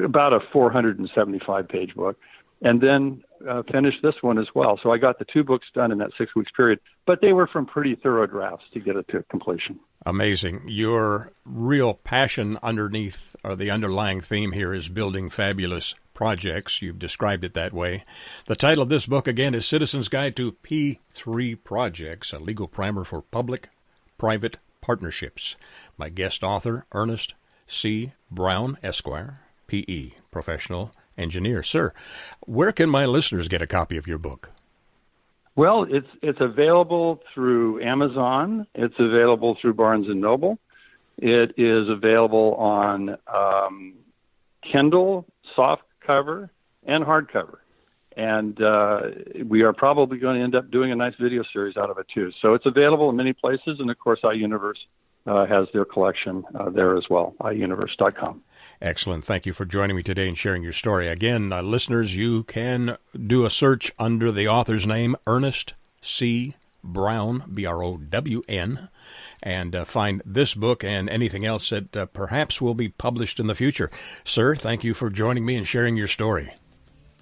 about 0.04 0.34
a 0.34 0.40
475 0.52 1.68
page 1.68 1.96
book, 1.96 2.18
and 2.62 2.82
then 2.82 3.24
uh, 3.48 3.64
finished 3.72 4.00
this 4.04 4.16
one 4.22 4.38
as 4.38 4.48
well. 4.54 4.80
So 4.82 4.92
I 4.92 4.98
got 4.98 5.20
the 5.20 5.26
two 5.26 5.44
books 5.44 5.68
done 5.74 5.92
in 5.92 5.98
that 6.00 6.12
six 6.18 6.36
weeks 6.36 6.52
period, 6.56 6.80
but 7.06 7.20
they 7.22 7.34
were 7.34 7.48
from 7.48 7.66
pretty 7.66 7.96
thorough 7.96 8.28
drafts 8.28 8.66
to 8.74 8.80
get 8.80 8.96
it 8.96 9.08
to 9.10 9.24
completion. 9.24 9.80
Amazing. 10.06 10.64
Your 10.68 11.32
real 11.46 11.94
passion 11.94 12.58
underneath 12.62 13.36
or 13.44 13.56
the 13.56 13.72
underlying 13.72 14.22
theme 14.22 14.52
here 14.52 14.74
is 14.74 14.90
building 14.90 15.30
fabulous 15.30 15.96
projects. 16.14 16.82
You've 16.82 17.00
described 17.00 17.44
it 17.44 17.54
that 17.54 17.74
way. 17.74 18.04
The 18.46 18.56
title 18.56 18.84
of 18.84 18.90
this 18.90 19.06
book, 19.06 19.28
again, 19.28 19.54
is 19.54 19.66
Citizen's 19.66 20.10
Guide 20.10 20.36
to 20.36 20.52
P3 20.52 21.58
Projects, 21.64 22.34
a 22.34 22.40
legal 22.40 22.68
primer 22.68 23.04
for 23.04 23.22
public 23.22 23.70
private 24.18 24.58
partnerships. 24.82 25.56
My 25.98 26.10
guest 26.10 26.44
author, 26.44 26.86
Ernest 26.92 27.34
C. 27.70 28.12
Brown, 28.32 28.78
Esquire, 28.84 29.40
P.E., 29.68 30.16
professional 30.32 30.92
engineer. 31.18 31.64
Sir, 31.64 31.94
where 32.46 32.72
can 32.72 32.90
my 32.90 33.06
listeners 33.06 33.48
get 33.48 33.62
a 33.62 33.68
copy 33.68 33.96
of 33.96 34.08
your 34.08 34.18
book? 34.18 34.52
Well, 35.56 35.86
it's 35.90 36.08
it's 36.22 36.40
available 36.40 37.22
through 37.34 37.82
Amazon. 37.84 38.66
It's 38.76 38.96
available 38.98 39.58
through 39.62 39.74
Barnes 39.74 40.08
and 40.08 40.22
Noble. 40.22 40.58
It 41.18 41.56
is 41.58 41.90
available 41.90 42.56
on 42.56 43.18
um, 43.28 43.96
Kindle, 44.72 45.26
soft 45.56 45.84
cover, 46.06 46.50
and 46.86 47.04
hardcover. 47.04 47.58
And 48.16 48.62
uh, 48.62 49.02
we 49.46 49.64
are 49.64 49.74
probably 49.74 50.18
going 50.18 50.38
to 50.38 50.44
end 50.44 50.56
up 50.56 50.72
doing 50.72 50.92
a 50.92 50.96
nice 50.96 51.16
video 51.20 51.44
series 51.52 51.78
out 51.78 51.90
of 51.90 51.98
it 51.98 52.08
too. 52.14 52.32
So 52.42 52.54
it's 52.54 52.66
available 52.66 53.10
in 53.10 53.16
many 53.16 53.34
places, 53.34 53.80
and 53.80 53.90
of 53.90 54.00
course, 54.00 54.20
iUniverse 54.24 54.80
uh, 55.26 55.46
has 55.46 55.68
their 55.74 55.86
collection 55.86 56.44
uh, 56.56 56.70
there 56.70 56.98
as 56.98 57.10
well, 57.10 57.36
iUniverse.com. 57.42 58.42
Excellent. 58.82 59.26
Thank 59.26 59.46
you 59.46 59.52
for 59.52 59.66
joining 59.66 59.98
me 59.98 60.04
today 60.04 60.28
and 60.28 60.38
sharing 60.38 60.64
your 60.64 60.74
story. 60.74 61.10
Again, 61.10 61.52
uh, 61.52 61.62
listeners, 61.62 62.16
you 62.16 62.44
can 62.44 62.98
do 63.28 63.46
a 63.46 63.50
search 63.50 63.92
under 64.00 64.32
the 64.32 64.48
author's 64.48 64.88
name, 64.88 65.16
Ernest 65.28 65.74
C. 66.02 66.56
Brown, 66.84 67.44
B 67.54 67.66
R 67.66 67.86
O 67.86 67.98
W 67.98 68.42
N, 68.48 68.90
and 69.44 69.76
uh, 69.76 69.86
find 69.86 70.22
this 70.26 70.56
book 70.56 70.84
and 70.84 71.10
anything 71.10 71.46
else 71.46 71.70
that 71.72 71.96
uh, 71.96 72.06
perhaps 72.08 72.62
will 72.62 72.74
be 72.74 72.90
published 72.90 73.40
in 73.40 73.48
the 73.48 73.56
future. 73.56 73.92
Sir, 74.24 74.56
thank 74.56 74.84
you 74.84 74.94
for 74.94 75.10
joining 75.10 75.46
me 75.46 75.56
and 75.56 75.68
sharing 75.68 75.98
your 75.98 76.08
story. 76.08 76.54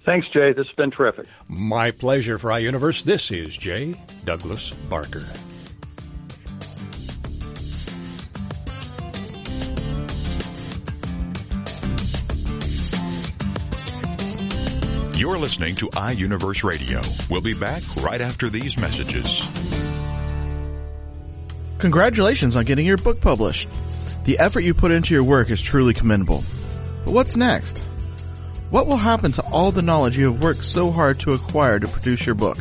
Thanks, 0.04 0.28
Jay. 0.28 0.52
This 0.52 0.66
has 0.66 0.74
been 0.76 0.90
terrific. 0.90 1.26
My 1.48 1.90
pleasure 1.90 2.38
for 2.38 2.50
iUniverse. 2.50 3.02
This 3.02 3.30
is 3.30 3.56
Jay 3.56 4.00
Douglas 4.24 4.70
Barker. 4.70 5.26
You're 15.18 15.36
listening 15.36 15.74
to 15.74 15.88
iUniverse 15.88 16.62
Radio. 16.62 17.00
We'll 17.28 17.40
be 17.40 17.52
back 17.52 17.82
right 17.96 18.20
after 18.20 18.48
these 18.48 18.78
messages. 18.78 19.44
Congratulations 21.78 22.54
on 22.54 22.64
getting 22.64 22.86
your 22.86 22.98
book 22.98 23.20
published. 23.20 23.68
The 24.26 24.38
effort 24.38 24.60
you 24.60 24.74
put 24.74 24.92
into 24.92 25.14
your 25.14 25.24
work 25.24 25.50
is 25.50 25.60
truly 25.60 25.92
commendable. 25.92 26.44
But 27.04 27.14
what's 27.14 27.36
next? 27.36 27.80
What 28.70 28.86
will 28.86 28.96
happen 28.96 29.32
to 29.32 29.42
all 29.50 29.72
the 29.72 29.82
knowledge 29.82 30.16
you 30.16 30.30
have 30.30 30.40
worked 30.40 30.62
so 30.62 30.92
hard 30.92 31.18
to 31.20 31.32
acquire 31.32 31.80
to 31.80 31.88
produce 31.88 32.24
your 32.24 32.36
book? 32.36 32.58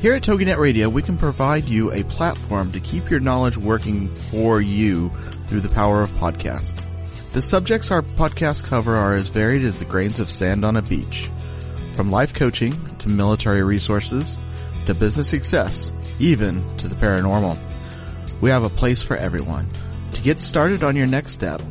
Here 0.00 0.14
at 0.14 0.22
TogiNet 0.22 0.56
Radio, 0.56 0.88
we 0.88 1.02
can 1.02 1.18
provide 1.18 1.64
you 1.64 1.92
a 1.92 2.02
platform 2.04 2.72
to 2.72 2.80
keep 2.80 3.10
your 3.10 3.20
knowledge 3.20 3.58
working 3.58 4.08
for 4.16 4.62
you 4.62 5.10
through 5.48 5.60
the 5.60 5.68
power 5.68 6.00
of 6.00 6.10
podcast. 6.12 6.82
The 7.32 7.42
subjects 7.42 7.92
our 7.92 8.02
podcasts 8.02 8.64
cover 8.64 8.96
are 8.96 9.14
as 9.14 9.28
varied 9.28 9.64
as 9.64 9.78
the 9.78 9.84
grains 9.84 10.18
of 10.18 10.28
sand 10.30 10.64
on 10.64 10.76
a 10.76 10.82
beach. 10.82 11.30
From 11.94 12.10
life 12.10 12.34
coaching 12.34 12.72
to 12.98 13.08
military 13.08 13.62
resources 13.62 14.36
to 14.86 14.94
business 14.94 15.28
success, 15.28 15.92
even 16.18 16.76
to 16.78 16.88
the 16.88 16.96
paranormal. 16.96 17.56
We 18.40 18.50
have 18.50 18.64
a 18.64 18.68
place 18.68 19.00
for 19.02 19.16
everyone. 19.16 19.68
To 20.12 20.22
get 20.22 20.40
started 20.40 20.82
on 20.82 20.96
your 20.96 21.06
next 21.06 21.30
step, 21.32 21.62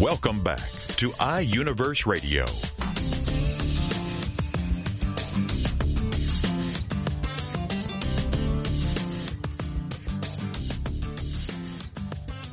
Welcome 0.02 0.44
back 0.44 0.70
to 0.98 1.12
iUniverse 1.12 2.06
Radio. 2.06 2.44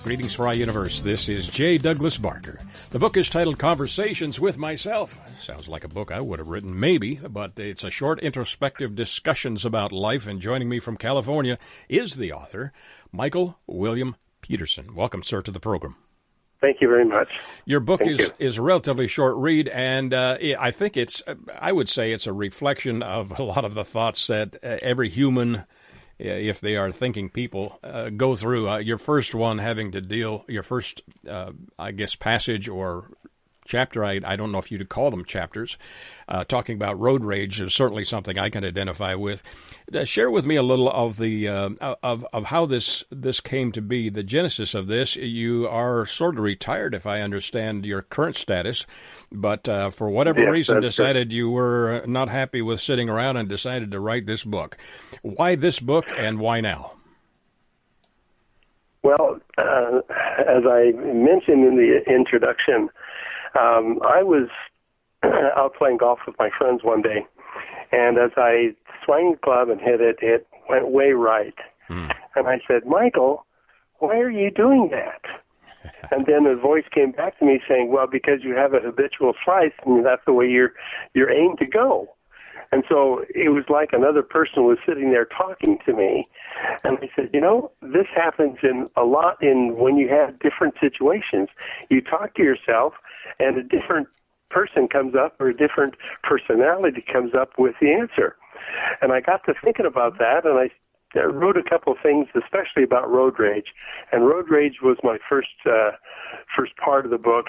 Greetings 0.05 0.35
for 0.35 0.45
iUniverse. 0.45 1.03
This 1.03 1.31
is 1.31 1.47
J. 1.47 1.79
Douglas 1.79 2.19
Barker. 2.19 2.61
The 2.91 2.99
book 2.99 3.17
is 3.17 3.31
titled 3.31 3.59
Conversations 3.59 4.39
with 4.39 4.59
Myself. 4.59 5.19
Sounds 5.41 5.67
like 5.67 5.83
a 5.83 5.89
book 5.89 6.13
I 6.13 6.21
would 6.21 6.41
have 6.41 6.49
written, 6.49 6.79
maybe, 6.79 7.15
but 7.15 7.59
it's 7.59 7.85
a 7.85 7.91
short 7.91 8.21
introspective 8.21 8.95
discussions 8.95 9.65
about 9.65 9.93
life. 9.93 10.27
And 10.27 10.43
joining 10.43 10.69
me 10.69 10.79
from 10.79 10.99
California 10.99 11.59
is 11.89 12.17
the 12.17 12.35
author, 12.35 12.71
Michael 13.13 13.59
William 13.67 14.15
Peterson. 14.43 14.95
Welcome, 14.95 15.23
sir, 15.23 15.41
to 15.41 15.51
the 15.51 15.59
program. 15.59 15.97
Thank 16.61 16.83
you 16.83 16.89
very 16.89 17.07
much. 17.07 17.41
Your 17.65 17.81
book 17.81 18.01
Thank 18.01 18.21
is, 18.21 18.29
you. 18.39 18.47
is 18.47 18.59
a 18.59 18.63
relatively 18.63 19.07
short 19.07 19.37
read, 19.37 19.69
and 19.69 20.13
uh, 20.13 20.37
I 20.59 20.71
think 20.71 20.99
it's, 20.99 21.23
I 21.59 21.73
would 21.73 21.89
say 21.89 22.13
it's 22.13 22.27
a 22.27 22.33
reflection 22.33 23.03
of 23.03 23.39
a 23.39 23.43
lot 23.43 23.65
of 23.65 23.73
the 23.73 23.87
thoughts 23.87 24.27
that 24.27 24.57
uh, 24.63 24.77
every 24.83 25.09
human, 25.09 25.65
if 26.33 26.61
they 26.61 26.77
are 26.77 26.91
thinking 26.93 27.29
people, 27.29 27.79
uh, 27.83 28.11
go 28.11 28.35
through. 28.35 28.69
Uh, 28.69 28.79
your 28.79 28.99
first 28.99 29.35
one 29.35 29.59
having 29.59 29.93
to 29.93 30.01
deal, 30.01 30.45
your 30.49 30.63
first, 30.63 31.03
uh, 31.29 31.53
I 31.79 31.93
guess, 31.93 32.15
passage 32.15 32.69
or 32.69 33.11
chapter, 33.65 34.05
I, 34.05 34.21
I 34.25 34.37
don't 34.37 34.53
know 34.53 34.59
if 34.59 34.71
you'd 34.71 34.89
call 34.89 35.11
them 35.11 35.25
chapters, 35.25 35.79
uh, 36.29 36.45
talking 36.45 36.77
about 36.77 36.99
road 36.99 37.25
rage 37.25 37.61
is 37.61 37.75
certainly 37.75 38.05
something 38.05 38.39
I 38.39 38.51
can 38.51 38.65
identify 38.65 39.15
with. 39.15 39.43
Uh, 39.93 40.05
share 40.05 40.31
with 40.31 40.45
me 40.45 40.57
a 40.57 40.63
little 40.63 40.91
of 40.91 41.17
the 41.17 41.49
uh, 41.49 41.71
of 42.03 42.27
of 42.33 42.45
how 42.45 42.67
this 42.67 43.05
this 43.11 43.41
came 43.41 43.73
to 43.73 43.83
be, 43.83 44.09
the 44.09 44.23
genesis 44.23 44.75
of 44.75 44.87
this. 44.87 45.17
You 45.17 45.69
are 45.69 46.07
sort 46.07 46.37
of 46.37 46.41
retired, 46.41 46.95
if 46.95 47.07
I 47.07 47.21
understand 47.21 47.85
your 47.85 48.03
current 48.03 48.37
status, 48.37 48.87
but 49.31 49.69
uh, 49.69 49.91
for 49.91 50.09
whatever 50.09 50.41
Yes, 50.41 50.51
reason 50.51 50.81
decided 50.81 51.33
you 51.33 51.51
were 51.51 52.03
not 52.07 52.29
happy 52.29 52.63
with 52.63 52.81
sitting 52.81 53.09
around 53.09 53.37
and 53.37 53.49
decided 53.49 53.91
to 53.91 54.01
write 54.01 54.27
this 54.27 54.45
book. 54.45 54.77
Why 55.23 55.55
this 55.55 55.81
book 55.81 56.07
and 56.17 56.39
why 56.39 56.61
now? 56.61 56.93
Well, 59.03 59.39
uh, 59.59 60.01
as 60.39 60.65
I 60.67 60.93
mentioned 60.97 61.65
in 61.67 61.77
the 61.77 62.01
introduction, 62.11 62.89
um, 63.59 64.01
I 64.05 64.23
was 64.23 64.49
out 65.25 65.75
playing 65.77 65.99
golf 65.99 66.21
with 66.27 66.37
my 66.39 66.51
friends 66.57 66.83
one 66.83 67.03
day, 67.03 67.27
and 67.93 68.19
as 68.19 68.31
I 68.37 68.75
swung 69.05 69.33
the 69.33 69.39
club 69.39 69.69
and 69.69 69.81
hit 69.81 70.01
it, 70.01 70.17
it 70.21 70.47
went 70.69 70.89
way 70.89 71.13
right. 71.13 71.55
And 72.37 72.49
I 72.49 72.61
said, 72.67 72.87
Michael, 72.87 73.47
why 73.99 74.17
are 74.19 74.31
you 74.31 74.51
doing 74.51 74.91
that? 74.91 75.23
and 76.11 76.27
then 76.27 76.45
the 76.45 76.59
voice 76.59 76.85
came 76.91 77.13
back 77.13 77.39
to 77.39 77.45
me 77.45 77.61
saying, 77.69 77.91
"Well, 77.91 78.07
because 78.07 78.43
you 78.43 78.55
have 78.55 78.75
a 78.75 78.81
habitual 78.81 79.35
slice, 79.45 79.73
and 79.85 80.05
that's 80.05 80.25
the 80.27 80.33
way 80.33 80.47
you're 80.49 80.73
you're 81.15 81.31
aimed 81.31 81.59
to 81.59 81.67
go." 81.67 82.14
And 82.75 82.83
so 82.89 83.25
it 83.33 83.51
was 83.51 83.63
like 83.69 83.91
another 83.93 84.25
person 84.25 84.65
was 84.65 84.79
sitting 84.85 85.13
there 85.13 85.27
talking 85.27 85.79
to 85.87 85.93
me. 85.93 86.25
And 86.83 86.99
I 86.99 87.09
said, 87.15 87.31
you 87.33 87.41
know, 87.41 87.71
this 87.81 88.09
happens 88.13 88.57
in 88.65 88.89
a 88.97 89.05
lot 89.05 89.41
in 89.41 89.77
when 89.79 89.97
you 89.97 90.09
have 90.09 90.41
different 90.41 90.75
situations. 90.81 91.51
You 91.89 92.01
talk 92.01 92.35
to 92.35 92.43
yourself 92.43 92.95
and 93.39 93.57
a 93.57 93.63
different 93.63 94.09
person 94.51 94.89
comes 94.89 95.15
up 95.15 95.37
or 95.39 95.51
a 95.51 95.57
different 95.57 95.95
personality 96.25 97.05
comes 97.13 97.33
up 97.33 97.51
with 97.59 97.77
the 97.81 97.93
answer. 97.93 98.35
And 99.01 99.13
I 99.13 99.21
got 99.21 99.45
to 99.45 99.55
thinking 99.63 99.87
about 99.87 100.19
that 100.19 100.45
and 100.45 100.59
I 100.59 100.71
I 101.17 101.27
wrote 101.27 101.57
a 101.57 101.63
couple 101.63 101.93
of 101.93 101.99
things, 102.03 102.27
especially 102.35 102.83
about 102.83 103.09
road 103.09 103.35
rage. 103.39 103.69
And 104.11 104.27
road 104.27 104.47
rage 104.51 104.79
was 104.83 104.97
my 105.05 105.19
first 105.29 105.55
uh, 105.65 105.93
first 106.57 106.77
part 106.77 107.05
of 107.05 107.13
the 107.13 107.19
book 107.19 107.47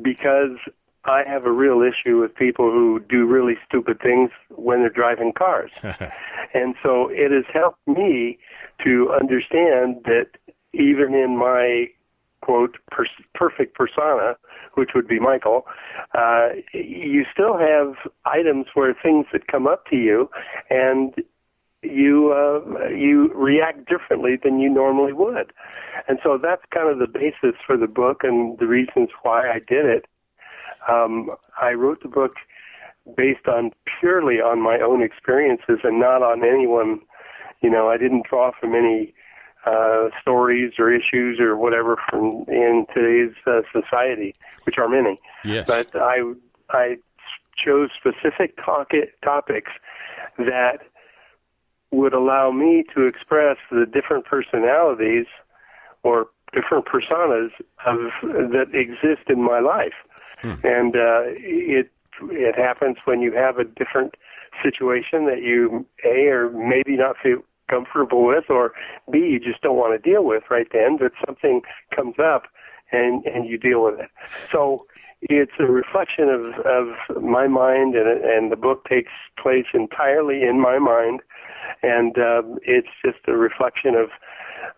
because 0.00 0.56
I 1.04 1.22
have 1.26 1.46
a 1.46 1.52
real 1.52 1.82
issue 1.82 2.20
with 2.20 2.34
people 2.34 2.70
who 2.70 3.00
do 3.08 3.26
really 3.26 3.54
stupid 3.66 4.00
things 4.00 4.30
when 4.50 4.80
they're 4.80 4.90
driving 4.90 5.32
cars. 5.32 5.70
and 5.82 6.74
so 6.82 7.08
it 7.10 7.30
has 7.30 7.44
helped 7.52 7.80
me 7.86 8.38
to 8.84 9.10
understand 9.18 10.04
that 10.04 10.26
even 10.72 11.14
in 11.14 11.38
my 11.38 11.88
quote 12.42 12.76
per- 12.90 13.06
perfect 13.34 13.74
persona, 13.74 14.36
which 14.74 14.90
would 14.94 15.08
be 15.08 15.18
Michael, 15.18 15.66
uh, 16.14 16.50
you 16.72 17.24
still 17.32 17.58
have 17.58 17.94
items 18.24 18.66
where 18.74 18.94
things 18.94 19.26
that 19.32 19.46
come 19.46 19.66
up 19.66 19.86
to 19.86 19.96
you 19.96 20.30
and 20.68 21.14
you 21.82 22.32
uh, 22.32 22.88
you 22.88 23.32
react 23.34 23.88
differently 23.88 24.38
than 24.42 24.60
you 24.60 24.68
normally 24.68 25.14
would, 25.14 25.52
and 26.08 26.18
so 26.22 26.36
that's 26.36 26.62
kind 26.74 26.90
of 26.90 26.98
the 26.98 27.06
basis 27.06 27.58
for 27.66 27.76
the 27.78 27.86
book 27.86 28.22
and 28.22 28.58
the 28.58 28.66
reasons 28.66 29.08
why 29.22 29.48
I 29.48 29.60
did 29.66 29.86
it. 29.86 30.04
Um, 30.90 31.30
I 31.60 31.72
wrote 31.72 32.02
the 32.02 32.08
book 32.08 32.34
based 33.16 33.46
on 33.46 33.70
purely 34.00 34.36
on 34.36 34.60
my 34.60 34.78
own 34.78 35.02
experiences 35.02 35.78
and 35.84 36.00
not 36.00 36.22
on 36.22 36.44
anyone. 36.44 37.00
You 37.62 37.70
know, 37.70 37.88
I 37.88 37.96
didn't 37.96 38.26
draw 38.28 38.52
from 38.58 38.74
any 38.74 39.14
uh, 39.66 40.08
stories 40.20 40.72
or 40.78 40.92
issues 40.92 41.38
or 41.38 41.56
whatever 41.56 41.96
from 42.08 42.44
in 42.48 42.86
today's 42.94 43.34
uh, 43.46 43.60
society, 43.72 44.34
which 44.64 44.76
are 44.78 44.88
many. 44.88 45.20
Yes. 45.44 45.66
But 45.66 45.94
I 45.94 46.32
I 46.70 46.96
chose 47.62 47.90
specific 47.98 48.56
topic, 48.64 49.20
topics 49.22 49.70
that 50.38 50.78
would 51.90 52.14
allow 52.14 52.50
me 52.50 52.84
to 52.94 53.04
express 53.04 53.56
the 53.70 53.84
different 53.84 54.24
personalities 54.24 55.26
or 56.02 56.28
different 56.52 56.86
personas 56.86 57.50
of 57.84 57.98
that 58.22 58.68
exist 58.72 59.28
in 59.28 59.42
my 59.42 59.60
life. 59.60 59.92
And 60.64 60.96
uh, 60.96 61.22
it 61.36 61.90
it 62.22 62.56
happens 62.56 62.98
when 63.04 63.20
you 63.20 63.32
have 63.32 63.58
a 63.58 63.64
different 63.64 64.14
situation 64.62 65.26
that 65.26 65.42
you 65.42 65.86
a 66.04 66.26
or 66.26 66.50
maybe 66.50 66.96
not 66.96 67.16
feel 67.22 67.38
comfortable 67.68 68.26
with, 68.26 68.44
or 68.50 68.72
b 69.10 69.18
you 69.18 69.40
just 69.40 69.62
don't 69.62 69.76
want 69.76 69.92
to 70.00 70.10
deal 70.10 70.24
with 70.24 70.44
right 70.50 70.68
then. 70.72 70.96
But 70.98 71.12
something 71.24 71.62
comes 71.94 72.16
up, 72.18 72.44
and 72.92 73.24
and 73.24 73.48
you 73.48 73.58
deal 73.58 73.84
with 73.84 74.00
it. 74.00 74.10
So 74.50 74.86
it's 75.22 75.52
a 75.58 75.66
reflection 75.66 76.28
of 76.28 76.42
of 76.66 77.22
my 77.22 77.46
mind, 77.46 77.94
and 77.94 78.08
and 78.24 78.52
the 78.52 78.56
book 78.56 78.84
takes 78.88 79.12
place 79.40 79.66
entirely 79.72 80.42
in 80.42 80.60
my 80.60 80.78
mind, 80.78 81.20
and 81.82 82.18
um, 82.18 82.58
it's 82.62 82.88
just 83.04 83.18
a 83.28 83.36
reflection 83.36 83.94
of 83.94 84.10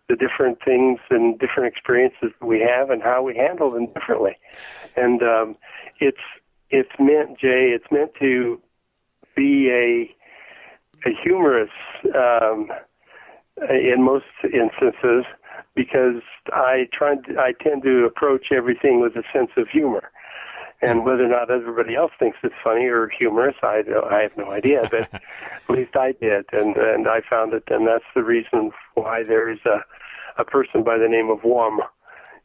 the 0.08 0.16
different 0.16 0.58
things 0.64 0.98
and 1.10 1.38
different 1.38 1.72
experiences 1.72 2.30
that 2.40 2.46
we 2.46 2.60
have 2.60 2.90
and 2.90 3.02
how 3.02 3.22
we 3.22 3.36
handle 3.36 3.70
them 3.70 3.86
differently. 3.86 4.36
And 4.96 5.22
um, 5.22 5.56
it's 6.00 6.18
it's 6.70 6.90
meant, 6.98 7.38
Jay, 7.38 7.72
it's 7.74 7.90
meant 7.90 8.12
to 8.20 8.60
be 9.36 9.68
a 9.70 11.08
a 11.08 11.12
humorous 11.22 11.70
um, 12.14 12.68
in 13.68 14.02
most 14.02 14.24
instances 14.44 15.24
because 15.74 16.22
I 16.52 16.88
try 16.92 17.14
I 17.38 17.52
tend 17.62 17.82
to 17.82 18.04
approach 18.04 18.46
everything 18.52 19.00
with 19.00 19.16
a 19.16 19.22
sense 19.32 19.50
of 19.56 19.68
humor. 19.68 20.10
And 20.82 21.04
whether 21.04 21.24
or 21.24 21.28
not 21.28 21.48
everybody 21.48 21.94
else 21.94 22.10
thinks 22.18 22.38
it's 22.42 22.54
funny 22.62 22.86
or 22.86 23.08
humorous, 23.08 23.54
I 23.62 23.84
I 24.10 24.22
have 24.22 24.36
no 24.36 24.50
idea. 24.50 24.82
But 24.90 25.14
at 25.14 25.70
least 25.70 25.96
I 25.96 26.12
did, 26.12 26.46
and 26.52 26.76
and 26.76 27.06
I 27.06 27.20
found 27.20 27.54
it, 27.54 27.64
and 27.68 27.86
that's 27.86 28.04
the 28.14 28.24
reason 28.24 28.72
why 28.94 29.22
there 29.22 29.48
is 29.48 29.60
a 29.64 29.84
a 30.38 30.44
person 30.44 30.82
by 30.82 30.98
the 30.98 31.08
name 31.08 31.30
of 31.30 31.44
Wom, 31.44 31.80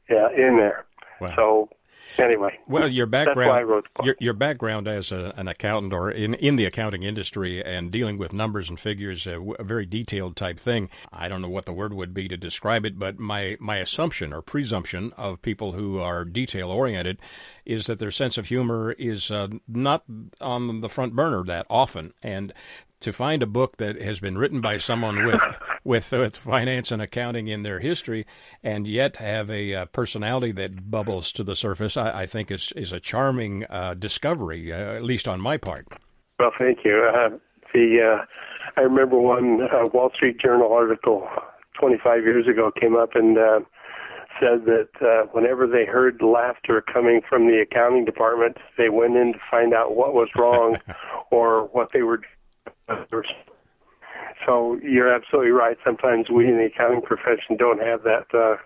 yeah, 0.10 0.26
uh, 0.26 0.30
in 0.30 0.58
there. 0.58 0.86
Wow. 1.20 1.34
So 1.36 1.70
anyway. 2.18 2.60
Well, 2.68 2.88
your 2.88 3.06
background, 3.06 3.50
why 3.50 3.60
I 3.60 3.64
wrote 3.64 3.84
the 3.86 3.90
book. 3.96 4.06
your, 4.06 4.16
your 4.20 4.34
background 4.34 4.88
as 4.88 5.12
a, 5.12 5.34
an 5.38 5.48
accountant 5.48 5.94
or 5.94 6.12
in, 6.12 6.34
in 6.36 6.56
the 6.56 6.66
accounting 6.66 7.04
industry 7.04 7.64
and 7.64 7.92
dealing 7.92 8.18
with 8.18 8.34
numbers 8.34 8.70
and 8.70 8.80
figures, 8.80 9.28
a, 9.28 9.40
a 9.60 9.64
very 9.64 9.86
detailed 9.86 10.36
type 10.36 10.60
thing. 10.60 10.90
I 11.12 11.28
don't 11.28 11.42
know 11.42 11.50
what 11.50 11.66
the 11.66 11.74
word 11.74 11.94
would 11.94 12.14
be 12.14 12.28
to 12.28 12.38
describe 12.38 12.86
it, 12.86 12.98
but 12.98 13.20
my, 13.20 13.58
my 13.60 13.78
assumption 13.78 14.34
or 14.34 14.42
presumption 14.42 15.14
of 15.18 15.42
people 15.42 15.74
who 15.74 16.00
are 16.00 16.26
detail 16.26 16.72
oriented 16.72 17.20
is 17.66 17.88
that 17.88 18.00
their 18.00 18.12
sense 18.12 18.38
of 18.38 18.46
humor 18.46 18.94
is 18.94 19.30
uh, 19.30 19.48
not 19.68 20.04
on 20.42 20.82
the 20.82 20.90
front 20.90 21.16
burner 21.16 21.44
that 21.44 21.66
often. 21.70 22.14
And 22.24 22.54
to 23.00 23.14
find 23.14 23.44
a 23.44 23.48
book 23.48 23.78
that 23.78 24.02
has 24.02 24.20
been 24.20 24.38
written 24.38 24.62
by 24.62 24.78
someone 24.78 25.26
with 25.26 25.42
with, 25.84 26.12
with 26.12 26.38
finance 26.38 26.92
and 26.92 27.02
accounting 27.02 27.48
in 27.48 27.64
their 27.64 27.80
history, 27.80 28.26
and 28.64 28.88
yet 28.88 29.18
have 29.18 29.50
a 29.50 29.74
uh, 29.74 29.86
personality 29.88 30.52
that 30.54 30.90
bubbles 30.90 31.32
to 31.34 31.44
the 31.44 31.56
surface, 31.56 31.98
I, 31.98 32.22
I 32.22 32.26
think 32.26 32.52
is 32.52 32.72
is 32.76 32.94
a 32.94 33.00
charming 33.00 33.66
uh, 33.66 33.94
discovery, 33.94 34.72
uh, 34.72 34.96
at 34.96 35.04
least 35.04 35.28
on 35.28 35.40
my 35.40 35.58
part. 35.58 35.88
Well, 36.40 36.52
thank 36.58 36.80
you. 36.86 37.10
Uh, 37.14 37.30
the 37.74 38.20
uh, 38.20 38.26
I 38.76 38.82
remember 38.82 39.18
one 39.18 39.62
uh, 39.62 39.88
Wall 39.94 40.12
Street 40.14 40.40
Journal 40.40 40.72
article 40.72 41.28
25 41.80 42.24
years 42.24 42.48
ago 42.48 42.72
came 42.80 42.96
up 42.96 43.16
and 43.16 43.38
uh, 43.38 43.60
said 44.40 44.66
that 44.66 44.90
uh, 45.02 45.28
whenever 45.32 45.68
they 45.68 45.86
heard 45.86 46.22
laughter 46.22 46.82
coming 46.82 47.22
from 47.28 47.48
the 47.48 47.60
accounting 47.62 48.06
department, 48.06 48.58
they 48.78 48.90
went 48.90 49.16
in 49.16 49.34
to 49.34 49.40
find 49.50 49.74
out 49.74 49.96
what 49.96 50.14
was 50.14 50.30
wrong 50.36 50.78
or 51.32 51.66
what 51.68 51.90
they 51.94 52.04
were 52.04 52.22
so 54.46 54.80
you're 54.82 55.14
absolutely 55.14 55.52
right. 55.52 55.78
Sometimes 55.84 56.30
we 56.30 56.48
in 56.48 56.58
the 56.58 56.66
accounting 56.66 57.02
profession 57.02 57.58
don't 57.58 57.82
have 57.82 58.04
that. 58.04 58.26
Uh, 58.34 58.58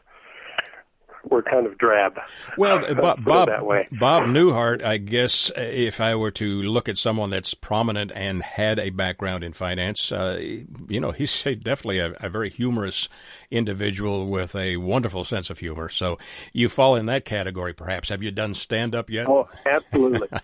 we're 1.30 1.44
kind 1.44 1.66
of 1.66 1.78
drab. 1.78 2.20
Well, 2.58 2.84
uh, 2.84 2.94
Bob, 2.94 3.24
Bob, 3.24 3.48
that 3.48 3.66
way. 3.66 3.88
Bob 3.92 4.24
Newhart, 4.24 4.84
I 4.84 4.98
guess 4.98 5.52
if 5.56 6.02
I 6.02 6.16
were 6.16 6.32
to 6.32 6.62
look 6.64 6.90
at 6.90 6.98
someone 6.98 7.30
that's 7.30 7.54
prominent 7.54 8.12
and 8.16 8.42
had 8.42 8.80
a 8.80 8.90
background 8.90 9.44
in 9.44 9.54
finance, 9.54 10.12
uh, 10.12 10.40
you 10.88 11.00
know, 11.00 11.12
he's 11.12 11.44
definitely 11.44 12.00
a, 12.00 12.14
a, 12.20 12.30
very 12.30 12.50
humorous 12.50 13.08
individual 13.52 14.28
with 14.28 14.56
a 14.56 14.78
wonderful 14.78 15.24
sense 15.24 15.50
of 15.50 15.60
humor. 15.60 15.90
So 15.90 16.18
you 16.54 16.70
fall 16.70 16.96
in 16.96 17.06
that 17.08 17.26
category, 17.26 17.74
perhaps. 17.74 18.10
Have 18.10 18.24
you 18.24 18.32
done 18.32 18.54
stand 18.54 18.96
up 18.96 19.10
yet? 19.10 19.28
Oh, 19.28 19.48
absolutely. 19.66 20.28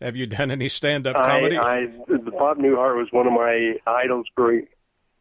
Have 0.00 0.14
you 0.14 0.26
done 0.26 0.50
any 0.50 0.68
stand-up 0.68 1.16
comedy? 1.16 1.56
I, 1.56 1.78
I 1.78 1.86
Bob 2.06 2.58
Newhart 2.58 2.96
was 2.96 3.08
one 3.10 3.26
of 3.26 3.32
my 3.32 3.74
idols. 3.86 4.26
Growing, 4.36 4.66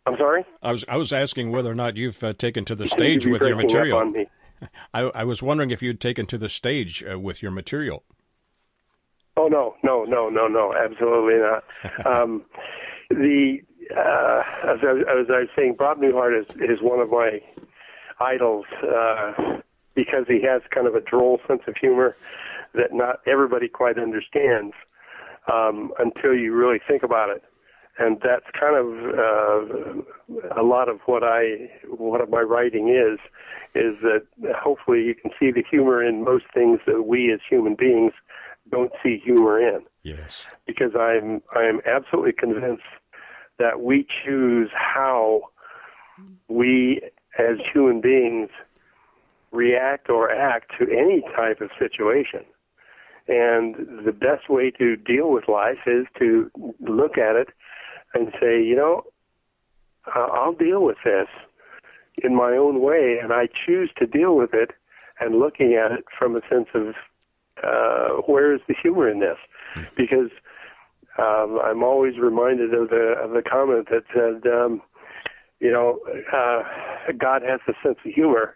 I'm 0.05 0.15
sorry. 0.17 0.45
I 0.61 0.71
was 0.71 0.85
I 0.87 0.97
was 0.97 1.11
asking 1.11 1.51
whether 1.51 1.71
or 1.71 1.75
not 1.75 1.97
you've 1.97 2.23
uh, 2.23 2.33
taken 2.33 2.63
to 2.65 2.75
the 2.75 2.87
stage 2.87 3.25
with 3.25 3.41
your 3.41 3.55
material. 3.55 4.07
I, 4.93 5.01
I 5.01 5.23
was 5.23 5.41
wondering 5.41 5.71
if 5.71 5.81
you'd 5.81 5.99
taken 5.99 6.25
to 6.27 6.37
the 6.37 6.49
stage 6.49 7.03
uh, 7.03 7.19
with 7.19 7.41
your 7.41 7.51
material. 7.51 8.03
Oh 9.35 9.47
no, 9.47 9.75
no, 9.83 10.03
no, 10.03 10.29
no, 10.29 10.47
no, 10.47 10.73
absolutely 10.73 11.39
not. 11.39 11.63
um, 12.05 12.43
the 13.09 13.59
uh, 13.95 14.43
as, 14.63 14.79
I, 14.83 15.19
as 15.19 15.27
I 15.29 15.39
was 15.39 15.49
saying, 15.55 15.75
Bob 15.77 15.99
Newhart 15.99 16.39
is 16.39 16.47
is 16.57 16.81
one 16.81 16.99
of 16.99 17.09
my 17.09 17.41
idols 18.19 18.65
uh, 18.83 19.59
because 19.95 20.25
he 20.27 20.41
has 20.43 20.61
kind 20.69 20.85
of 20.85 20.93
a 20.93 21.01
droll 21.01 21.39
sense 21.47 21.61
of 21.67 21.75
humor 21.77 22.15
that 22.77 22.93
not 22.93 23.19
everybody 23.27 23.67
quite 23.67 23.97
understands 23.97 24.73
um, 25.51 25.91
until 25.99 26.33
you 26.33 26.53
really 26.53 26.79
think 26.87 27.03
about 27.03 27.29
it. 27.29 27.43
And 27.99 28.21
that's 28.23 28.45
kind 28.51 28.75
of 28.75 28.87
uh, 29.17 30.59
a 30.59 30.63
lot 30.63 30.87
of 30.87 30.99
what 31.07 31.23
I 31.23 31.69
what 31.87 32.29
my 32.29 32.41
writing 32.41 32.89
is 32.89 33.19
is 33.73 33.95
that 34.01 34.21
hopefully 34.55 35.03
you 35.03 35.15
can 35.15 35.31
see 35.39 35.51
the 35.51 35.63
humor 35.69 36.03
in 36.03 36.23
most 36.23 36.45
things 36.53 36.79
that 36.85 37.03
we 37.03 37.33
as 37.33 37.39
human 37.49 37.75
beings 37.75 38.13
don't 38.69 38.91
see 39.01 39.19
humor 39.23 39.59
in. 39.59 39.81
Yes. 40.03 40.45
Because 40.67 40.91
I'm 40.95 41.41
I'm 41.55 41.81
absolutely 41.87 42.33
convinced 42.33 42.83
that 43.57 43.81
we 43.81 44.05
choose 44.23 44.69
how 44.73 45.41
we 46.47 47.01
as 47.39 47.57
human 47.73 48.01
beings 48.01 48.49
react 49.51 50.09
or 50.09 50.31
act 50.31 50.71
to 50.79 50.85
any 50.85 51.21
type 51.35 51.61
of 51.61 51.69
situation. 51.79 52.45
And 53.27 54.05
the 54.05 54.13
best 54.13 54.49
way 54.49 54.71
to 54.71 54.95
deal 54.95 55.31
with 55.31 55.47
life 55.47 55.79
is 55.85 56.05
to 56.19 56.49
look 56.79 57.17
at 57.17 57.35
it 57.35 57.49
and 58.13 58.31
say, 58.39 58.61
you 58.63 58.75
know, 58.75 59.03
I'll 60.13 60.53
deal 60.53 60.83
with 60.83 60.97
this 61.03 61.27
in 62.23 62.35
my 62.35 62.51
own 62.51 62.81
way, 62.81 63.19
and 63.21 63.33
I 63.33 63.47
choose 63.65 63.91
to 63.97 64.07
deal 64.07 64.35
with 64.35 64.53
it 64.53 64.71
and 65.19 65.39
looking 65.39 65.73
at 65.73 65.91
it 65.91 66.05
from 66.17 66.35
a 66.35 66.41
sense 66.49 66.67
of 66.73 66.95
uh, 67.63 68.21
where 68.27 68.53
is 68.53 68.61
the 68.67 68.75
humor 68.81 69.09
in 69.09 69.19
this? 69.19 69.37
Because 69.95 70.29
um, 71.17 71.59
I'm 71.63 71.83
always 71.83 72.17
reminded 72.17 72.73
of 72.73 72.89
the 72.89 73.15
of 73.19 73.31
the 73.31 73.41
comment 73.41 73.89
that 73.89 74.03
said, 74.13 74.49
um, 74.51 74.81
you 75.59 75.71
know, 75.71 75.99
uh, 76.31 76.63
God 77.17 77.41
has 77.41 77.59
a 77.67 77.73
sense 77.83 77.97
of 78.05 78.13
humor, 78.13 78.55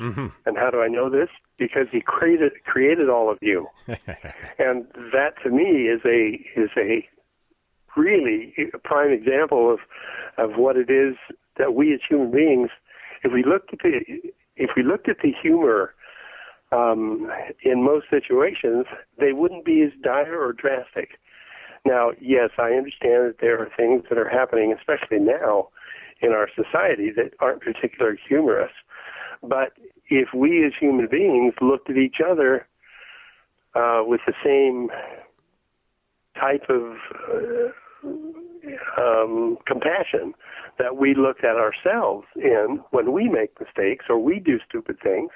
Mm-hmm. 0.00 0.26
And 0.46 0.56
how 0.56 0.70
do 0.70 0.80
I 0.80 0.88
know 0.88 1.10
this? 1.10 1.28
Because 1.58 1.86
he 1.92 2.00
created 2.00 2.52
created 2.64 3.08
all 3.10 3.30
of 3.30 3.38
you, 3.42 3.68
and 3.86 4.86
that 5.12 5.34
to 5.44 5.50
me 5.50 5.88
is 5.88 6.00
a 6.06 6.40
is 6.58 6.70
a 6.76 7.06
really 7.96 8.54
a 8.72 8.78
prime 8.78 9.12
example 9.12 9.72
of 9.72 9.80
of 10.38 10.56
what 10.58 10.76
it 10.76 10.90
is 10.90 11.16
that 11.58 11.74
we 11.74 11.92
as 11.92 12.00
human 12.08 12.30
beings, 12.30 12.70
if 13.22 13.32
we 13.32 13.44
looked 13.44 13.72
at 13.72 13.80
the 13.80 14.32
if 14.56 14.70
we 14.76 14.82
looked 14.82 15.08
at 15.08 15.18
the 15.22 15.32
humor 15.42 15.94
um, 16.72 17.30
in 17.62 17.82
most 17.82 18.06
situations, 18.10 18.86
they 19.18 19.32
wouldn't 19.32 19.64
be 19.64 19.82
as 19.82 19.92
dire 20.02 20.40
or 20.40 20.52
drastic. 20.52 21.18
Now, 21.84 22.10
yes, 22.20 22.50
I 22.58 22.72
understand 22.72 23.28
that 23.28 23.36
there 23.40 23.58
are 23.58 23.70
things 23.76 24.04
that 24.08 24.18
are 24.18 24.28
happening, 24.28 24.72
especially 24.72 25.18
now 25.18 25.68
in 26.20 26.32
our 26.32 26.48
society, 26.54 27.10
that 27.16 27.32
aren't 27.40 27.62
particularly 27.62 28.18
humorous. 28.28 28.72
But 29.42 29.72
if 30.10 30.34
we 30.34 30.64
as 30.66 30.72
human 30.78 31.06
beings 31.06 31.54
looked 31.60 31.88
at 31.88 31.96
each 31.96 32.16
other 32.24 32.66
uh, 33.74 34.02
with 34.04 34.20
the 34.26 34.34
same 34.44 34.90
type 36.38 36.68
of 36.68 36.96
uh, 37.32 39.00
um, 39.00 39.56
compassion 39.66 40.34
that 40.78 40.96
we 40.96 41.14
look 41.14 41.44
at 41.44 41.56
ourselves 41.56 42.26
in 42.36 42.80
when 42.90 43.12
we 43.12 43.28
make 43.28 43.58
mistakes 43.60 44.06
or 44.08 44.18
we 44.18 44.40
do 44.40 44.58
stupid 44.68 44.98
things, 45.00 45.30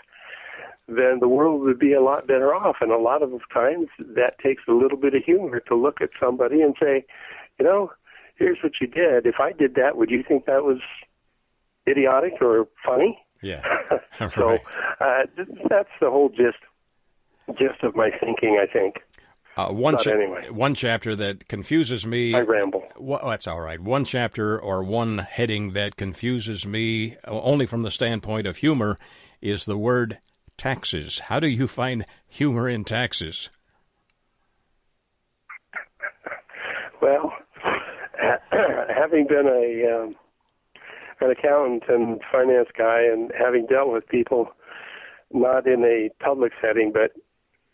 then 0.88 1.18
the 1.20 1.28
world 1.28 1.62
would 1.62 1.78
be 1.78 1.92
a 1.92 2.02
lot 2.02 2.26
better 2.26 2.54
off. 2.54 2.76
And 2.80 2.90
a 2.90 2.98
lot 2.98 3.22
of 3.22 3.30
times 3.52 3.88
that 4.00 4.38
takes 4.38 4.62
a 4.68 4.72
little 4.72 4.98
bit 4.98 5.14
of 5.14 5.22
humor 5.24 5.60
to 5.60 5.74
look 5.74 6.00
at 6.00 6.10
somebody 6.20 6.62
and 6.62 6.74
say, 6.80 7.04
you 7.58 7.64
know, 7.64 7.92
here's 8.36 8.58
what 8.62 8.72
you 8.80 8.86
did. 8.86 9.26
If 9.26 9.36
I 9.38 9.52
did 9.52 9.76
that, 9.76 9.96
would 9.96 10.10
you 10.10 10.24
think 10.26 10.46
that 10.46 10.64
was 10.64 10.78
idiotic 11.88 12.34
or 12.40 12.66
funny? 12.84 13.23
Yeah. 13.44 13.62
so 14.34 14.58
uh, 15.00 15.22
that's 15.68 15.90
the 16.00 16.10
whole 16.10 16.30
gist 16.30 16.58
gist 17.58 17.82
of 17.82 17.94
my 17.94 18.10
thinking. 18.10 18.58
I 18.60 18.70
think. 18.72 18.96
Uh, 19.56 19.68
one 19.68 19.96
cha- 19.98 20.10
anyway. 20.10 20.48
one 20.50 20.74
chapter 20.74 21.14
that 21.14 21.46
confuses 21.46 22.04
me. 22.04 22.34
I 22.34 22.40
ramble. 22.40 22.82
Well, 22.98 23.28
that's 23.28 23.46
all 23.46 23.60
right. 23.60 23.78
One 23.78 24.04
chapter 24.04 24.58
or 24.58 24.82
one 24.82 25.18
heading 25.18 25.74
that 25.74 25.94
confuses 25.94 26.66
me, 26.66 27.16
only 27.28 27.66
from 27.66 27.82
the 27.82 27.90
standpoint 27.90 28.48
of 28.48 28.56
humor, 28.56 28.96
is 29.40 29.64
the 29.64 29.78
word 29.78 30.18
taxes. 30.56 31.20
How 31.20 31.38
do 31.38 31.46
you 31.46 31.68
find 31.68 32.04
humor 32.26 32.68
in 32.68 32.82
taxes? 32.82 33.50
Well, 37.00 37.32
having 38.88 39.26
been 39.28 39.46
a 39.46 40.02
um, 40.02 40.16
an 41.24 41.30
accountant 41.30 41.84
and 41.88 42.20
finance 42.30 42.68
guy, 42.76 43.02
and 43.02 43.32
having 43.38 43.66
dealt 43.66 43.92
with 43.92 44.06
people 44.08 44.48
not 45.32 45.66
in 45.66 45.82
a 45.84 46.10
public 46.22 46.52
setting, 46.60 46.92
but 46.92 47.12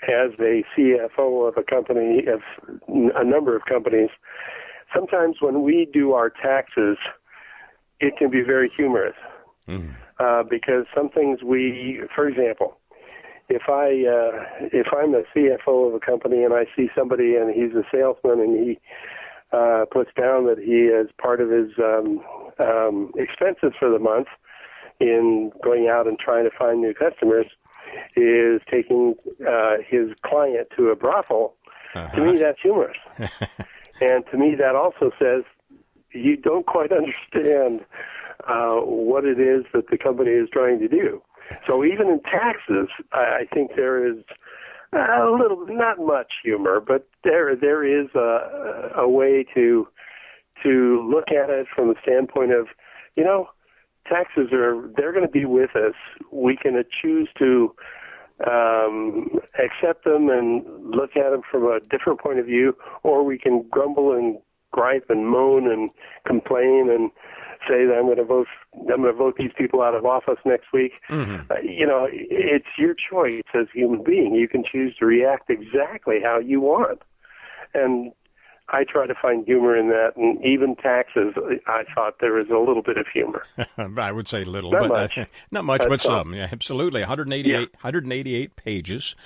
as 0.03 0.31
a 0.39 0.65
CFO 0.77 1.49
of 1.49 1.57
a 1.57 1.63
company, 1.63 2.25
of 2.27 2.41
a 2.89 3.25
number 3.25 3.55
of 3.55 3.63
companies, 3.67 4.09
sometimes 4.95 5.37
when 5.41 5.63
we 5.63 5.89
do 5.93 6.13
our 6.13 6.31
taxes, 6.31 6.97
it 8.01 8.17
can 8.17 8.31
be 8.31 8.43
very 8.43 8.71
humorous. 8.75 9.17
Mm. 9.69 9.95
Uh, 10.19 10.43
because 10.43 10.85
some 10.95 11.09
things 11.09 11.43
we, 11.43 12.01
for 12.15 12.29
example, 12.29 12.79
if 13.49 13.63
I 13.69 14.05
uh, 14.07 14.69
if 14.73 14.87
I'm 14.93 15.15
a 15.15 15.23
CFO 15.35 15.89
of 15.89 15.95
a 15.95 16.01
company 16.01 16.45
and 16.45 16.53
I 16.55 16.67
see 16.77 16.89
somebody 16.97 17.37
and 17.37 17.53
he's 17.53 17.75
a 17.75 17.85
salesman 17.93 18.41
and 18.41 18.57
he 18.57 18.79
uh, 19.53 19.85
puts 19.91 20.11
down 20.17 20.47
that 20.47 20.59
he, 20.59 20.89
as 20.89 21.07
part 21.21 21.41
of 21.41 21.51
his 21.51 21.71
um, 21.79 22.21
um, 22.65 23.13
expenses 23.17 23.73
for 23.79 23.91
the 23.91 23.99
month 23.99 24.29
in 25.01 25.51
going 25.63 25.89
out 25.89 26.07
and 26.07 26.19
trying 26.19 26.45
to 26.45 26.57
find 26.57 26.81
new 26.81 26.95
customers, 26.95 27.47
is 28.17 28.61
taking 28.71 29.15
uh, 29.49 29.77
his 29.87 30.11
client 30.23 30.69
to 30.77 30.89
a 30.89 30.97
brothel. 30.97 31.55
Uh-huh. 31.95 32.15
To 32.17 32.33
me, 32.33 32.39
that's 32.39 32.61
humorous. 32.63 32.99
and 34.01 34.25
to 34.31 34.39
me, 34.39 34.55
that 34.55 34.77
also 34.77 35.11
says 35.19 35.43
you 36.13 36.37
don't 36.37 36.67
quite 36.67 36.93
understand 37.01 37.85
uh, 38.49 38.77
what 38.77 39.25
it 39.25 39.41
is 39.41 39.65
that 39.73 39.89
the 39.91 39.99
company 39.99 40.31
is 40.31 40.49
trying 40.53 40.79
to 40.79 40.89
do. 40.89 41.23
so 41.67 41.85
even 41.85 42.09
in 42.09 42.21
taxes, 42.21 42.89
I, 43.13 43.41
I 43.41 43.47
think 43.53 43.73
there 43.77 44.07
is 44.07 44.23
a 44.93 45.31
little, 45.31 45.67
not 45.69 45.99
much 45.99 46.33
humor, 46.43 46.81
but 46.81 47.09
there 47.25 47.55
there 47.55 47.85
is 47.85 48.09
a, 48.15 48.91
a 48.97 49.09
way 49.09 49.45
to 49.55 49.87
to 50.63 51.09
look 51.11 51.29
at 51.29 51.49
it 51.49 51.67
from 51.75 51.89
the 51.89 51.95
standpoint 52.03 52.53
of, 52.53 52.67
you 53.17 53.25
know, 53.25 53.49
taxes 54.07 54.47
are 54.53 54.91
they're 54.97 55.13
going 55.13 55.27
to 55.27 55.33
be 55.33 55.45
with 55.45 55.75
us. 55.77 55.95
We 56.33 56.57
can 56.57 56.83
choose 57.03 57.29
to 57.39 57.75
um, 58.47 59.39
accept 59.59 60.05
them 60.05 60.29
and 60.29 60.65
look 60.91 61.17
at 61.17 61.31
them 61.31 61.43
from 61.51 61.65
a 61.65 61.81
different 61.91 62.21
point 62.21 62.39
of 62.39 62.47
view, 62.47 62.77
or 63.03 63.25
we 63.25 63.39
can 63.39 63.65
grumble 63.71 64.13
and 64.13 64.39
gripe 64.73 65.07
and 65.09 65.29
moan 65.29 65.71
and 65.71 65.91
complain 66.27 66.89
and 66.91 67.11
say 67.69 67.87
that 67.87 67.95
I'm 67.99 68.05
going 68.05 68.17
to 68.17 68.25
vote 68.25 68.47
I'm 68.75 69.03
going 69.03 69.03
to 69.03 69.13
vote 69.13 69.37
these 69.39 69.53
people 69.57 69.83
out 69.83 69.95
of 69.95 70.05
office 70.05 70.39
next 70.45 70.73
week. 70.73 70.93
Mm-hmm. 71.11 71.51
Uh, 71.51 71.57
you 71.63 71.87
know, 71.87 72.07
it's 72.11 72.67
your 72.79 72.95
choice 72.95 73.43
as 73.55 73.67
a 73.75 73.79
human 73.79 74.03
being. 74.03 74.35
You 74.35 74.49
can 74.49 74.65
choose 74.65 74.97
to 74.99 75.07
react 75.07 75.51
exactly 75.51 76.17
how 76.23 76.39
you 76.39 76.61
want, 76.61 77.03
and 77.75 78.13
I 78.73 78.85
try 78.85 79.07
to 79.07 79.15
find 79.21 79.45
humor 79.45 79.77
in 79.77 79.89
that, 79.89 80.13
and 80.17 80.43
even 80.45 80.77
taxes, 80.77 81.35
I 81.67 81.83
thought 81.95 82.15
there 82.21 82.35
was 82.35 82.49
a 82.51 82.59
little 82.59 82.83
bit 82.83 82.97
of 82.97 83.07
humor. 83.13 83.43
I 83.99 84.13
would 84.13 84.29
say 84.29 84.45
little, 84.45 84.71
not 84.71 84.83
but 84.83 84.89
much. 84.89 85.19
Uh, 85.19 85.25
not 85.51 85.65
much, 85.65 85.83
but 85.89 86.01
some. 86.01 86.27
some. 86.27 86.35
Yeah, 86.35 86.49
absolutely. 86.53 87.01
188, 87.01 87.51
yeah. 87.53 87.59
188 87.81 88.57
pages. 88.57 89.17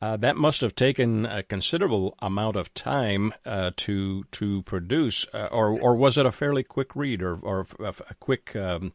Uh, 0.00 0.16
that 0.16 0.36
must 0.36 0.60
have 0.60 0.74
taken 0.74 1.26
a 1.26 1.42
considerable 1.42 2.16
amount 2.20 2.56
of 2.56 2.72
time 2.74 3.32
uh, 3.44 3.70
to 3.76 4.24
to 4.32 4.62
produce, 4.62 5.26
uh, 5.32 5.48
or 5.50 5.78
or 5.80 5.96
was 5.96 6.18
it 6.18 6.26
a 6.26 6.32
fairly 6.32 6.62
quick 6.62 6.94
read, 6.96 7.22
or 7.22 7.38
or 7.42 7.66
a, 7.80 7.94
a 8.10 8.14
quick 8.20 8.54
um, 8.56 8.92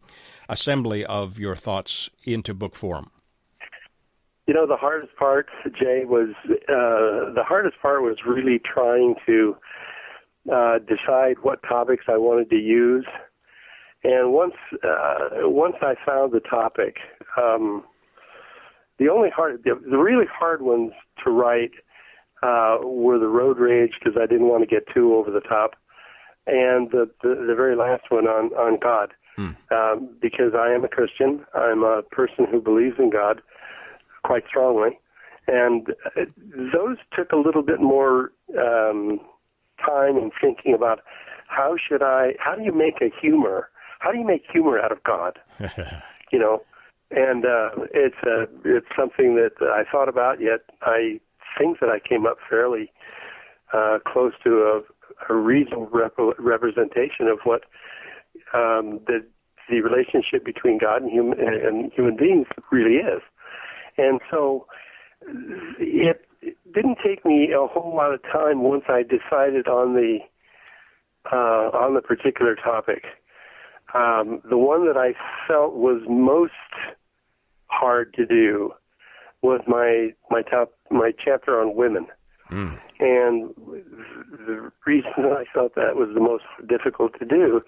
assembly 0.49 1.05
of 1.05 1.39
your 1.39 1.55
thoughts 1.55 2.09
into 2.25 2.53
book 2.53 2.75
form? 2.75 3.11
You 4.45 4.53
know, 4.53 4.67
the 4.67 4.75
hardest 4.75 5.15
part, 5.15 5.47
Jay, 5.79 6.03
was 6.03 6.29
uh, 6.43 7.31
the 7.33 7.43
hardest 7.45 7.81
part 7.81 8.01
was 8.01 8.17
really 8.27 8.59
trying 8.59 9.15
to 9.25 9.55
uh, 10.51 10.79
decide 10.79 11.37
what 11.41 11.63
topics 11.63 12.05
I 12.07 12.17
wanted 12.17 12.49
to 12.49 12.57
use. 12.57 13.05
And 14.03 14.33
once 14.33 14.55
uh, 14.83 15.47
once 15.47 15.75
I 15.81 15.95
found 16.05 16.33
the 16.33 16.41
topic, 16.41 16.97
um, 17.41 17.83
the 18.99 19.09
only 19.09 19.29
hard, 19.29 19.63
the, 19.63 19.79
the 19.89 19.97
really 19.97 20.25
hard 20.29 20.61
ones 20.61 20.91
to 21.23 21.31
write 21.31 21.71
uh, 22.41 22.77
were 22.81 23.17
the 23.17 23.27
road 23.27 23.57
rage 23.57 23.93
because 23.97 24.19
I 24.21 24.25
didn't 24.25 24.49
want 24.49 24.61
to 24.61 24.67
get 24.67 24.85
too 24.93 25.15
over 25.15 25.31
the 25.31 25.39
top, 25.39 25.75
and 26.45 26.91
the 26.91 27.09
the, 27.21 27.45
the 27.47 27.55
very 27.55 27.77
last 27.77 28.03
one 28.09 28.27
on 28.27 28.47
on 28.53 28.77
God, 28.77 29.13
hmm. 29.37 29.51
um, 29.71 30.09
because 30.21 30.53
I 30.53 30.73
am 30.73 30.83
a 30.83 30.89
Christian. 30.89 31.45
I'm 31.53 31.83
a 31.83 32.01
person 32.01 32.45
who 32.51 32.61
believes 32.61 32.97
in 32.99 33.09
God 33.09 33.41
quite 34.25 34.43
strongly, 34.47 34.99
and 35.47 35.87
uh, 36.17 36.25
those 36.73 36.97
took 37.15 37.31
a 37.31 37.37
little 37.37 37.63
bit 37.63 37.79
more. 37.79 38.33
Um, 38.59 39.21
time 39.85 40.17
and 40.17 40.31
thinking 40.39 40.73
about 40.73 40.99
how 41.47 41.75
should 41.77 42.01
I, 42.01 42.33
how 42.39 42.55
do 42.55 42.63
you 42.63 42.73
make 42.73 43.01
a 43.01 43.09
humor? 43.21 43.69
How 43.99 44.11
do 44.11 44.17
you 44.17 44.25
make 44.25 44.43
humor 44.51 44.79
out 44.79 44.91
of 44.91 45.03
God? 45.03 45.39
you 46.31 46.39
know, 46.39 46.61
and 47.11 47.45
uh, 47.45 47.69
it's 47.93 48.15
a, 48.25 48.43
uh, 48.43 48.45
it's 48.65 48.87
something 48.97 49.35
that 49.35 49.51
I 49.61 49.83
thought 49.89 50.09
about. 50.09 50.41
Yet 50.41 50.61
I 50.81 51.19
think 51.57 51.79
that 51.79 51.89
I 51.89 51.99
came 51.99 52.25
up 52.25 52.37
fairly 52.49 52.91
uh, 53.71 53.99
close 54.05 54.33
to 54.43 54.83
a, 55.29 55.33
a 55.33 55.35
reasonable 55.35 55.87
rep- 55.91 56.17
representation 56.39 57.27
of 57.27 57.39
what 57.43 57.61
um, 58.53 58.99
the 59.07 59.23
the 59.69 59.79
relationship 59.79 60.43
between 60.43 60.77
God 60.77 61.03
and 61.03 61.11
human 61.11 61.39
and 61.39 61.91
human 61.93 62.17
beings 62.17 62.47
really 62.71 62.95
is. 62.95 63.21
And 63.97 64.19
so 64.29 64.67
it 65.79 66.22
didn't 66.73 66.97
take 67.03 67.25
me 67.25 67.51
a 67.51 67.67
whole 67.67 67.95
lot 67.95 68.13
of 68.13 68.21
time 68.23 68.63
once 68.63 68.83
I 68.87 69.03
decided 69.03 69.67
on 69.67 69.93
the 69.93 70.19
uh, 71.31 71.69
on 71.73 71.93
the 71.93 72.01
particular 72.01 72.55
topic. 72.55 73.05
Um, 73.93 74.41
the 74.49 74.57
one 74.57 74.87
that 74.87 74.97
I 74.97 75.13
felt 75.47 75.75
was 75.75 76.01
most 76.07 76.51
hard 77.67 78.13
to 78.15 78.25
do 78.25 78.73
was 79.41 79.61
my 79.67 80.13
my 80.29 80.41
top 80.41 80.73
my 80.89 81.11
chapter 81.23 81.61
on 81.61 81.75
women. 81.75 82.07
Mm. 82.51 82.79
And 82.99 83.53
the 84.47 84.71
reason 84.85 85.11
that 85.17 85.31
I 85.31 85.45
felt 85.53 85.75
that 85.75 85.95
was 85.95 86.09
the 86.13 86.19
most 86.19 86.43
difficult 86.67 87.17
to 87.19 87.25
do 87.25 87.61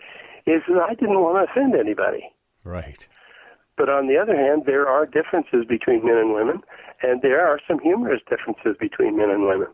is 0.46 0.62
that 0.68 0.82
I 0.88 0.94
didn't 0.94 1.20
want 1.20 1.48
to 1.48 1.52
offend 1.52 1.76
anybody. 1.76 2.30
Right. 2.64 3.08
But 3.78 3.90
on 3.90 4.08
the 4.08 4.18
other 4.18 4.36
hand, 4.36 4.64
there 4.66 4.88
are 4.88 5.06
differences 5.06 5.66
between 5.68 6.06
men 6.06 6.18
and 6.18 6.34
women, 6.34 6.62
and 7.02 7.22
there 7.22 7.46
are 7.46 7.60
some 7.68 7.80
humorous 7.80 8.22
differences 8.30 8.76
between 8.80 9.18
men 9.18 9.30
and 9.30 9.46
women. 9.46 9.68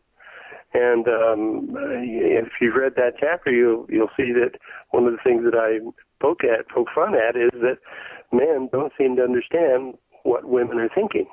And 0.74 1.08
um, 1.08 1.76
if 1.76 2.48
you've 2.62 2.76
read 2.76 2.94
that 2.96 3.16
chapter, 3.20 3.52
you'll 3.52 3.86
you'll 3.90 4.12
see 4.16 4.32
that 4.32 4.52
one 4.92 5.06
of 5.06 5.12
the 5.12 5.20
things 5.24 5.44
that 5.44 5.56
I 5.56 5.80
poke 6.22 6.44
at, 6.44 6.70
poke 6.70 6.88
fun 6.96 7.14
at, 7.14 7.36
is 7.36 7.52
that 7.62 7.78
men 8.32 8.70
don't 8.72 8.94
seem 8.98 9.18
to 9.18 9.24
understand 9.24 9.96
what 10.24 10.46
women 10.46 10.80
are 10.80 10.90
thinking, 10.94 11.28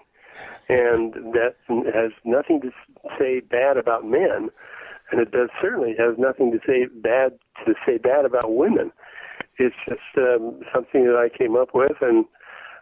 and 0.68 1.14
that 1.34 1.54
has 1.68 2.10
nothing 2.24 2.60
to 2.62 2.70
say 3.18 3.40
bad 3.40 3.76
about 3.76 4.04
men, 4.04 4.48
and 5.12 5.20
it 5.20 5.30
does 5.30 5.50
certainly 5.62 5.94
has 5.98 6.18
nothing 6.18 6.50
to 6.50 6.58
say 6.66 6.86
bad 6.86 7.38
to 7.64 7.74
say 7.86 7.98
bad 7.98 8.24
about 8.24 8.54
women. 8.54 8.90
It's 9.58 9.76
just 9.88 10.00
um, 10.16 10.60
something 10.74 11.04
that 11.04 11.16
I 11.16 11.28
came 11.36 11.54
up 11.54 11.74
with, 11.74 11.96
and 12.00 12.24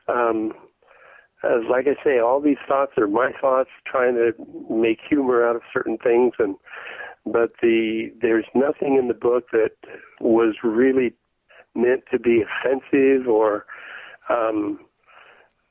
um, 0.09 0.53
as 1.47 1.65
like 1.71 1.87
I 1.87 2.03
say, 2.03 2.19
all 2.19 2.41
these 2.41 2.59
thoughts 2.67 2.93
are 2.99 3.07
my 3.07 3.33
thoughts, 3.41 3.71
trying 3.87 4.15
to 4.15 4.33
make 4.71 4.99
humor 5.09 5.47
out 5.47 5.57
of 5.57 5.63
certain 5.73 5.99
things, 5.99 6.35
and 6.39 6.57
but 7.25 7.53
the 7.63 8.13
there's 8.21 8.47
nothing 8.55 8.97
in 8.97 9.09
the 9.09 9.15
book 9.15 9.51
that 9.53 9.73
was 10.21 10.57
really 10.63 11.15
meant 11.75 12.05
to 12.11 12.19
be 12.19 12.43
offensive 12.43 13.29
or, 13.29 13.67
um, 14.29 14.81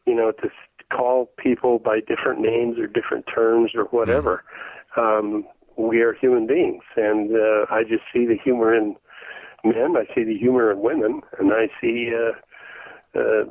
you 0.06 0.16
know, 0.16 0.32
to 0.32 0.50
call 0.92 1.32
people 1.38 1.80
by 1.80 2.00
different 2.00 2.40
names 2.42 2.78
or 2.78 2.88
different 2.88 3.26
terms 3.34 3.72
or 3.76 3.86
whatever. 3.86 4.44
Mm-hmm. 4.98 5.28
Um, 5.36 5.48
we 5.78 6.02
are 6.02 6.14
human 6.14 6.48
beings, 6.48 6.84
and 6.96 7.32
uh, 7.32 7.66
I 7.70 7.84
just 7.84 8.04
see 8.14 8.26
the 8.26 8.38
humor 8.42 8.74
in 8.74 8.96
men. 9.64 9.96
I 9.98 10.06
see 10.14 10.24
the 10.24 10.38
humor 10.38 10.72
in 10.72 10.80
women, 10.80 11.22
and 11.40 11.52
I 11.52 11.68
see. 11.82 12.14
Uh, 12.16 12.34
uh, 13.16 13.46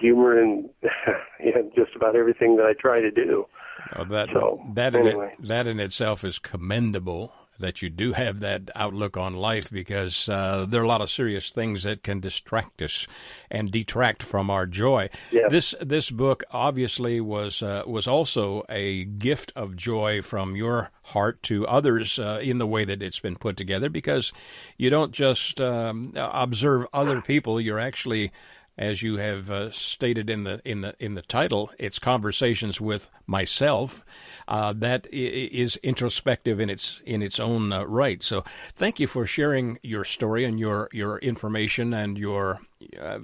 humor 0.00 0.40
in 0.40 0.68
just 1.74 1.94
about 1.96 2.16
everything 2.16 2.56
that 2.56 2.66
I 2.66 2.72
try 2.74 3.00
to 3.00 3.10
do. 3.10 3.46
Well, 3.96 4.06
that 4.06 4.28
so, 4.32 4.62
that 4.74 4.94
anyway. 4.94 5.34
in 5.38 5.46
that 5.46 5.66
in 5.66 5.80
itself 5.80 6.24
is 6.24 6.38
commendable 6.38 7.32
that 7.58 7.82
you 7.82 7.90
do 7.90 8.12
have 8.12 8.40
that 8.40 8.70
outlook 8.74 9.16
on 9.16 9.34
life 9.34 9.70
because 9.70 10.28
uh, 10.28 10.64
there 10.68 10.80
are 10.80 10.84
a 10.84 10.88
lot 10.88 11.00
of 11.00 11.10
serious 11.10 11.50
things 11.50 11.82
that 11.82 12.02
can 12.02 12.20
distract 12.20 12.80
us 12.82 13.06
and 13.50 13.70
detract 13.70 14.22
from 14.22 14.50
our 14.50 14.66
joy. 14.66 15.08
Yes. 15.32 15.50
This 15.50 15.74
this 15.80 16.10
book 16.10 16.44
obviously 16.50 17.20
was 17.20 17.62
uh, 17.62 17.82
was 17.86 18.06
also 18.06 18.64
a 18.68 19.04
gift 19.04 19.52
of 19.56 19.76
joy 19.76 20.22
from 20.22 20.56
your 20.56 20.90
heart 21.02 21.42
to 21.44 21.66
others 21.66 22.18
uh, 22.18 22.40
in 22.42 22.58
the 22.58 22.66
way 22.66 22.84
that 22.84 23.02
it's 23.02 23.20
been 23.20 23.36
put 23.36 23.56
together 23.56 23.88
because 23.88 24.32
you 24.76 24.90
don't 24.90 25.12
just 25.12 25.60
um, 25.60 26.12
observe 26.16 26.86
other 26.92 27.20
people; 27.20 27.60
you're 27.60 27.80
actually 27.80 28.32
as 28.78 29.02
you 29.02 29.16
have 29.16 29.50
uh, 29.50 29.70
stated 29.72 30.30
in 30.30 30.44
the 30.44 30.60
in 30.64 30.82
the 30.82 30.94
in 31.00 31.14
the 31.14 31.22
title, 31.22 31.70
it's 31.78 31.98
conversations 31.98 32.80
with 32.80 33.10
myself. 33.26 34.04
Uh, 34.46 34.72
that 34.76 35.06
is 35.12 35.76
introspective 35.78 36.60
in 36.60 36.70
its 36.70 37.02
in 37.04 37.20
its 37.20 37.40
own 37.40 37.72
uh, 37.72 37.84
right. 37.84 38.22
So, 38.22 38.44
thank 38.74 39.00
you 39.00 39.08
for 39.08 39.26
sharing 39.26 39.78
your 39.82 40.04
story 40.04 40.44
and 40.44 40.60
your 40.60 40.88
your 40.92 41.18
information 41.18 41.92
and 41.92 42.16
your 42.16 42.60
uh, 43.00 43.18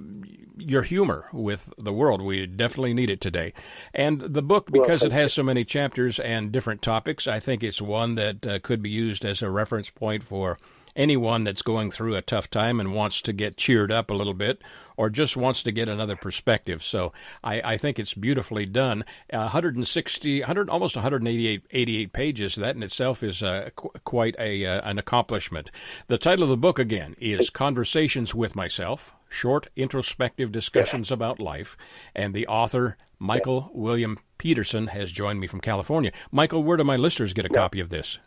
your 0.57 0.83
humor 0.83 1.29
with 1.31 1.73
the 1.77 1.93
world. 1.93 2.21
We 2.21 2.45
definitely 2.45 2.93
need 2.93 3.09
it 3.09 3.21
today. 3.21 3.53
And 3.93 4.19
the 4.19 4.43
book, 4.43 4.69
because 4.69 5.01
well, 5.01 5.11
it 5.11 5.13
has 5.13 5.33
so 5.33 5.43
many 5.43 5.63
chapters 5.63 6.19
and 6.19 6.51
different 6.51 6.81
topics, 6.81 7.27
I 7.27 7.39
think 7.39 7.63
it's 7.63 7.81
one 7.81 8.15
that 8.15 8.45
uh, 8.45 8.59
could 8.59 8.81
be 8.81 8.89
used 8.89 9.23
as 9.23 9.41
a 9.41 9.49
reference 9.49 9.89
point 9.89 10.23
for 10.23 10.57
anyone 10.97 11.43
that's 11.43 11.61
going 11.61 11.91
through 11.91 12.15
a 12.15 12.21
tough 12.21 12.49
time 12.49 12.79
and 12.79 12.93
wants 12.93 13.21
to 13.21 13.33
get 13.33 13.57
cheered 13.57 13.91
up 13.91 14.09
a 14.09 14.13
little 14.13 14.33
bit 14.33 14.61
or 14.97 15.09
just 15.09 15.37
wants 15.37 15.63
to 15.63 15.71
get 15.71 15.87
another 15.87 16.15
perspective. 16.15 16.83
So 16.83 17.13
I, 17.43 17.61
I 17.73 17.77
think 17.77 17.99
it's 17.99 18.13
beautifully 18.13 18.65
done. 18.65 19.03
Uh, 19.31 19.49
160, 19.49 20.39
100, 20.41 20.69
almost 20.69 20.95
188 20.95 21.63
88 21.71 22.13
pages. 22.13 22.55
That 22.55 22.75
in 22.75 22.83
itself 22.83 23.23
is 23.23 23.43
uh, 23.43 23.69
qu- 23.75 23.91
quite 24.03 24.35
a 24.39 24.65
uh, 24.65 24.89
an 24.89 24.97
accomplishment. 24.99 25.71
The 26.07 26.17
title 26.17 26.43
of 26.43 26.49
the 26.49 26.57
book 26.57 26.79
again 26.79 27.15
is 27.19 27.49
Conversations 27.49 28.33
with 28.33 28.55
Myself. 28.55 29.13
Short 29.29 29.67
introspective 29.75 30.51
discussions 30.51 31.11
about 31.11 31.41
life, 31.41 31.75
and 32.15 32.33
the 32.33 32.47
author 32.47 32.97
Michael. 33.19 33.69
William 33.73 34.17
Peterson 34.37 34.87
has 34.87 35.11
joined 35.11 35.39
me 35.39 35.47
from 35.47 35.59
California. 35.59 36.11
Michael, 36.31 36.63
where 36.63 36.77
do 36.77 36.83
my 36.83 36.95
listeners 36.95 37.33
get 37.33 37.45
a 37.45 37.49
copy 37.49 37.79
of 37.79 37.89
this? 37.89 38.19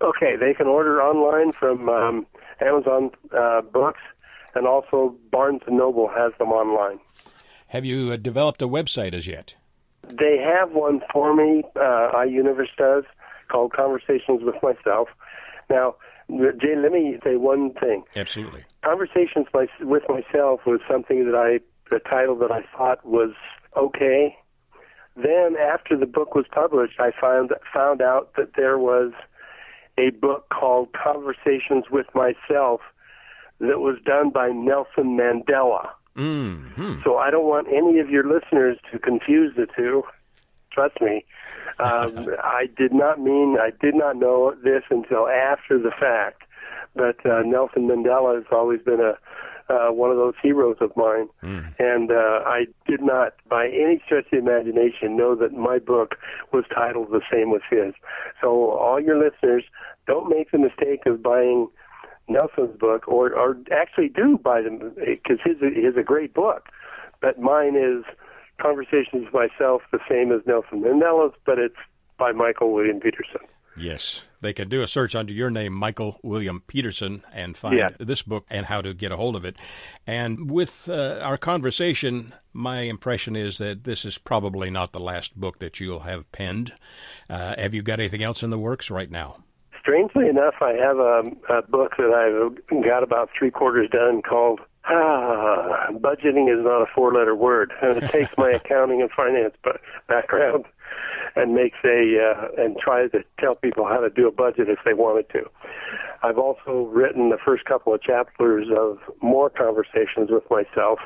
Okay, 0.00 0.36
they 0.36 0.54
can 0.54 0.66
order 0.66 1.02
online 1.02 1.52
from 1.52 1.88
um, 1.88 2.26
Amazon 2.60 3.10
uh, 3.36 3.60
Books, 3.62 4.00
and 4.54 4.66
also 4.66 5.14
Barnes 5.30 5.62
and 5.66 5.76
Noble 5.76 6.08
has 6.08 6.32
them 6.38 6.48
online. 6.48 6.98
Have 7.68 7.84
you 7.84 8.12
uh, 8.12 8.16
developed 8.16 8.62
a 8.62 8.68
website 8.68 9.14
as 9.14 9.26
yet? 9.26 9.54
They 10.08 10.38
have 10.38 10.72
one 10.72 11.02
for 11.12 11.34
me. 11.34 11.64
Uh, 11.76 12.10
iUniverse 12.14 12.74
does 12.76 13.04
called 13.48 13.72
Conversations 13.72 14.42
with 14.42 14.56
Myself. 14.62 15.08
Now, 15.70 15.96
Jay, 16.30 16.76
let 16.76 16.92
me 16.92 17.18
say 17.24 17.36
one 17.36 17.72
thing. 17.74 18.04
Absolutely. 18.16 18.64
Conversations 18.84 19.46
by, 19.52 19.66
with 19.80 20.02
Myself 20.08 20.60
was 20.66 20.80
something 20.90 21.24
that 21.24 21.34
I, 21.34 21.60
the 21.90 22.00
title 22.00 22.36
that 22.36 22.50
I 22.50 22.62
thought 22.76 23.04
was 23.04 23.32
okay. 23.76 24.36
Then, 25.16 25.56
after 25.60 25.96
the 25.96 26.06
book 26.06 26.34
was 26.34 26.44
published, 26.50 27.00
I 27.00 27.10
found 27.18 27.52
found 27.74 28.00
out 28.00 28.34
that 28.36 28.52
there 28.56 28.78
was 28.78 29.12
a 29.98 30.10
book 30.10 30.48
called 30.48 30.90
Conversations 30.92 31.86
with 31.90 32.06
Myself 32.14 32.80
that 33.60 33.80
was 33.80 33.96
done 34.04 34.30
by 34.30 34.48
Nelson 34.48 35.16
Mandela. 35.16 35.88
Mm-hmm. 36.16 37.02
So 37.04 37.16
I 37.16 37.30
don't 37.30 37.46
want 37.46 37.68
any 37.68 38.00
of 38.00 38.10
your 38.10 38.24
listeners 38.24 38.78
to 38.92 38.98
confuse 38.98 39.54
the 39.56 39.66
two. 39.76 40.02
Trust 40.72 41.00
me. 41.00 41.24
Um, 41.78 42.28
I 42.44 42.66
did 42.76 42.92
not 42.92 43.20
mean, 43.20 43.56
I 43.60 43.70
did 43.80 43.94
not 43.94 44.16
know 44.16 44.54
this 44.62 44.82
until 44.90 45.28
after 45.28 45.78
the 45.78 45.92
fact. 45.98 46.42
But 46.94 47.24
uh, 47.24 47.42
Nelson 47.42 47.86
Mandela 47.86 48.34
has 48.36 48.44
always 48.50 48.80
been 48.82 49.00
a 49.00 49.14
uh, 49.70 49.92
one 49.92 50.10
of 50.10 50.16
those 50.16 50.32
heroes 50.42 50.78
of 50.80 50.90
mine, 50.96 51.28
Mm. 51.42 51.74
and 51.78 52.10
uh, 52.10 52.40
I 52.46 52.68
did 52.86 53.02
not, 53.02 53.34
by 53.50 53.66
any 53.66 54.00
stretch 54.04 54.24
of 54.24 54.30
the 54.30 54.38
imagination, 54.38 55.14
know 55.14 55.34
that 55.34 55.52
my 55.52 55.78
book 55.78 56.14
was 56.54 56.64
titled 56.74 57.10
the 57.10 57.20
same 57.30 57.52
as 57.54 57.60
his. 57.68 57.92
So 58.40 58.70
all 58.70 58.98
your 58.98 59.18
listeners, 59.22 59.64
don't 60.06 60.30
make 60.30 60.50
the 60.52 60.58
mistake 60.58 61.04
of 61.04 61.22
buying 61.22 61.68
Nelson's 62.28 62.78
book, 62.78 63.08
or 63.08 63.32
or 63.34 63.56
actually 63.72 64.08
do 64.08 64.38
buy 64.38 64.62
them 64.62 64.92
because 64.96 65.38
his 65.44 65.56
is 65.60 65.96
a 65.96 66.02
great 66.02 66.34
book. 66.34 66.68
But 67.20 67.38
mine 67.40 67.74
is 67.76 68.04
Conversations 68.60 69.24
with 69.26 69.34
Myself, 69.34 69.82
the 69.92 70.00
same 70.08 70.32
as 70.32 70.40
Nelson 70.46 70.82
Mandela's, 70.82 71.34
but 71.46 71.58
it's 71.58 71.76
by 72.18 72.32
Michael 72.32 72.72
William 72.72 72.98
Peterson. 73.00 73.40
Yes, 73.76 74.24
they 74.40 74.52
can 74.52 74.68
do 74.68 74.82
a 74.82 74.88
search 74.88 75.14
under 75.14 75.32
your 75.32 75.50
name, 75.50 75.72
Michael 75.72 76.18
William 76.24 76.62
Peterson, 76.66 77.22
and 77.32 77.56
find 77.56 77.78
Yeah. 77.78 77.90
this 78.00 78.22
book 78.22 78.44
and 78.50 78.66
how 78.66 78.80
to 78.80 78.92
get 78.92 79.12
a 79.12 79.16
hold 79.16 79.36
of 79.36 79.44
it. 79.44 79.54
And 80.04 80.50
with 80.50 80.88
uh, 80.88 81.20
our 81.22 81.36
conversation, 81.38 82.34
my 82.52 82.80
impression 82.80 83.36
is 83.36 83.58
that 83.58 83.84
this 83.84 84.04
is 84.04 84.18
probably 84.18 84.68
not 84.70 84.90
the 84.90 84.98
last 84.98 85.38
book 85.38 85.60
that 85.60 85.78
you'll 85.78 86.00
have 86.00 86.30
penned. 86.32 86.72
Uh, 87.30 87.54
have 87.56 87.72
you 87.72 87.82
got 87.82 88.00
anything 88.00 88.24
else 88.24 88.42
in 88.42 88.50
the 88.50 88.58
works 88.58 88.90
right 88.90 89.10
now? 89.10 89.36
Strangely 89.80 90.28
enough, 90.28 90.54
I 90.60 90.72
have 90.72 90.98
a, 90.98 91.22
a 91.48 91.62
book 91.62 91.92
that 91.98 92.12
I've 92.12 92.84
got 92.84 93.02
about 93.02 93.30
three 93.38 93.50
quarters 93.50 93.88
done 93.90 94.22
called 94.22 94.60
ah, 94.88 95.86
Budgeting 95.92 96.52
is 96.52 96.64
Not 96.64 96.82
a 96.82 96.86
Four 96.94 97.12
Letter 97.14 97.34
Word. 97.34 97.72
And 97.82 98.02
it 98.02 98.10
takes 98.10 98.36
my 98.36 98.50
accounting 98.54 99.00
and 99.02 99.10
finance 99.10 99.54
ba- 99.62 99.80
background 100.08 100.64
and 101.36 101.54
makes 101.54 101.78
a, 101.84 102.18
uh, 102.18 102.62
and 102.62 102.76
tries 102.78 103.10
to 103.12 103.22
tell 103.38 103.54
people 103.54 103.86
how 103.86 103.98
to 103.98 104.10
do 104.10 104.26
a 104.26 104.32
budget 104.32 104.68
if 104.68 104.78
they 104.84 104.94
wanted 104.94 105.28
to. 105.30 105.44
I've 106.22 106.38
also 106.38 106.88
written 106.92 107.30
the 107.30 107.38
first 107.44 107.64
couple 107.64 107.94
of 107.94 108.02
chapters 108.02 108.66
of 108.76 108.98
more 109.22 109.50
conversations 109.50 110.30
with 110.30 110.44
myself. 110.50 110.98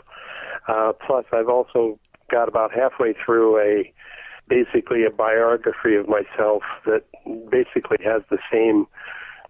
Uh, 0.69 0.93
plus, 1.07 1.27
I've 1.33 1.49
also 1.49 1.99
got 2.31 2.49
about 2.49 2.73
halfway 2.73 3.15
through 3.25 3.59
a 3.59 3.93
basically 4.49 5.05
a 5.05 5.11
biography 5.11 5.97
of 5.97 6.09
myself 6.09 6.63
that 6.87 7.05
basically 7.51 7.99
has 8.05 8.23
the 8.31 8.39
same 8.53 8.87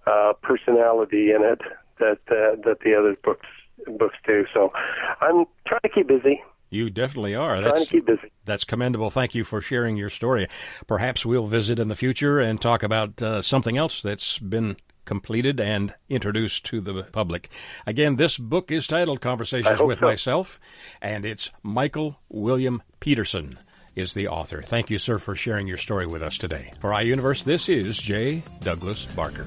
uh, 0.06 0.32
personality 0.42 1.30
in 1.32 1.42
it 1.42 1.60
that 1.98 2.18
uh, 2.30 2.56
that 2.64 2.78
the 2.84 2.96
other 2.96 3.14
books 3.22 3.46
books 3.98 4.16
do. 4.26 4.44
So 4.52 4.72
I'm 5.20 5.44
trying 5.66 5.80
to 5.84 5.88
keep 5.88 6.08
busy. 6.08 6.42
You 6.70 6.88
definitely 6.88 7.34
are. 7.34 7.58
Trying 7.58 7.64
That's 7.64 7.86
to 7.86 7.96
keep 7.96 8.06
busy. 8.06 8.32
That's 8.46 8.64
commendable. 8.64 9.10
Thank 9.10 9.34
you 9.34 9.44
for 9.44 9.60
sharing 9.60 9.96
your 9.96 10.08
story. 10.08 10.48
Perhaps 10.86 11.26
we'll 11.26 11.46
visit 11.46 11.78
in 11.78 11.88
the 11.88 11.96
future 11.96 12.40
and 12.40 12.60
talk 12.60 12.82
about 12.82 13.20
uh, 13.20 13.42
something 13.42 13.76
else 13.76 14.00
that's 14.00 14.38
been 14.38 14.76
completed 15.04 15.60
and 15.60 15.94
introduced 16.08 16.64
to 16.66 16.80
the 16.80 17.02
public. 17.12 17.50
Again, 17.86 18.16
this 18.16 18.38
book 18.38 18.70
is 18.70 18.86
titled 18.86 19.20
Conversations 19.20 19.82
with 19.82 19.98
so. 19.98 20.06
Myself, 20.06 20.60
and 21.02 21.26
it's 21.26 21.50
Michael 21.62 22.18
William 22.30 22.82
Peterson 23.00 23.58
is 23.94 24.14
the 24.14 24.28
author. 24.28 24.62
Thank 24.62 24.90
you, 24.90 24.98
sir, 24.98 25.18
for 25.18 25.34
sharing 25.34 25.66
your 25.66 25.76
story 25.76 26.06
with 26.06 26.22
us 26.22 26.38
today. 26.38 26.72
For 26.80 26.90
iUniverse, 26.90 27.44
this 27.44 27.68
is 27.68 27.98
J. 27.98 28.42
Douglas 28.60 29.06
Barker. 29.06 29.46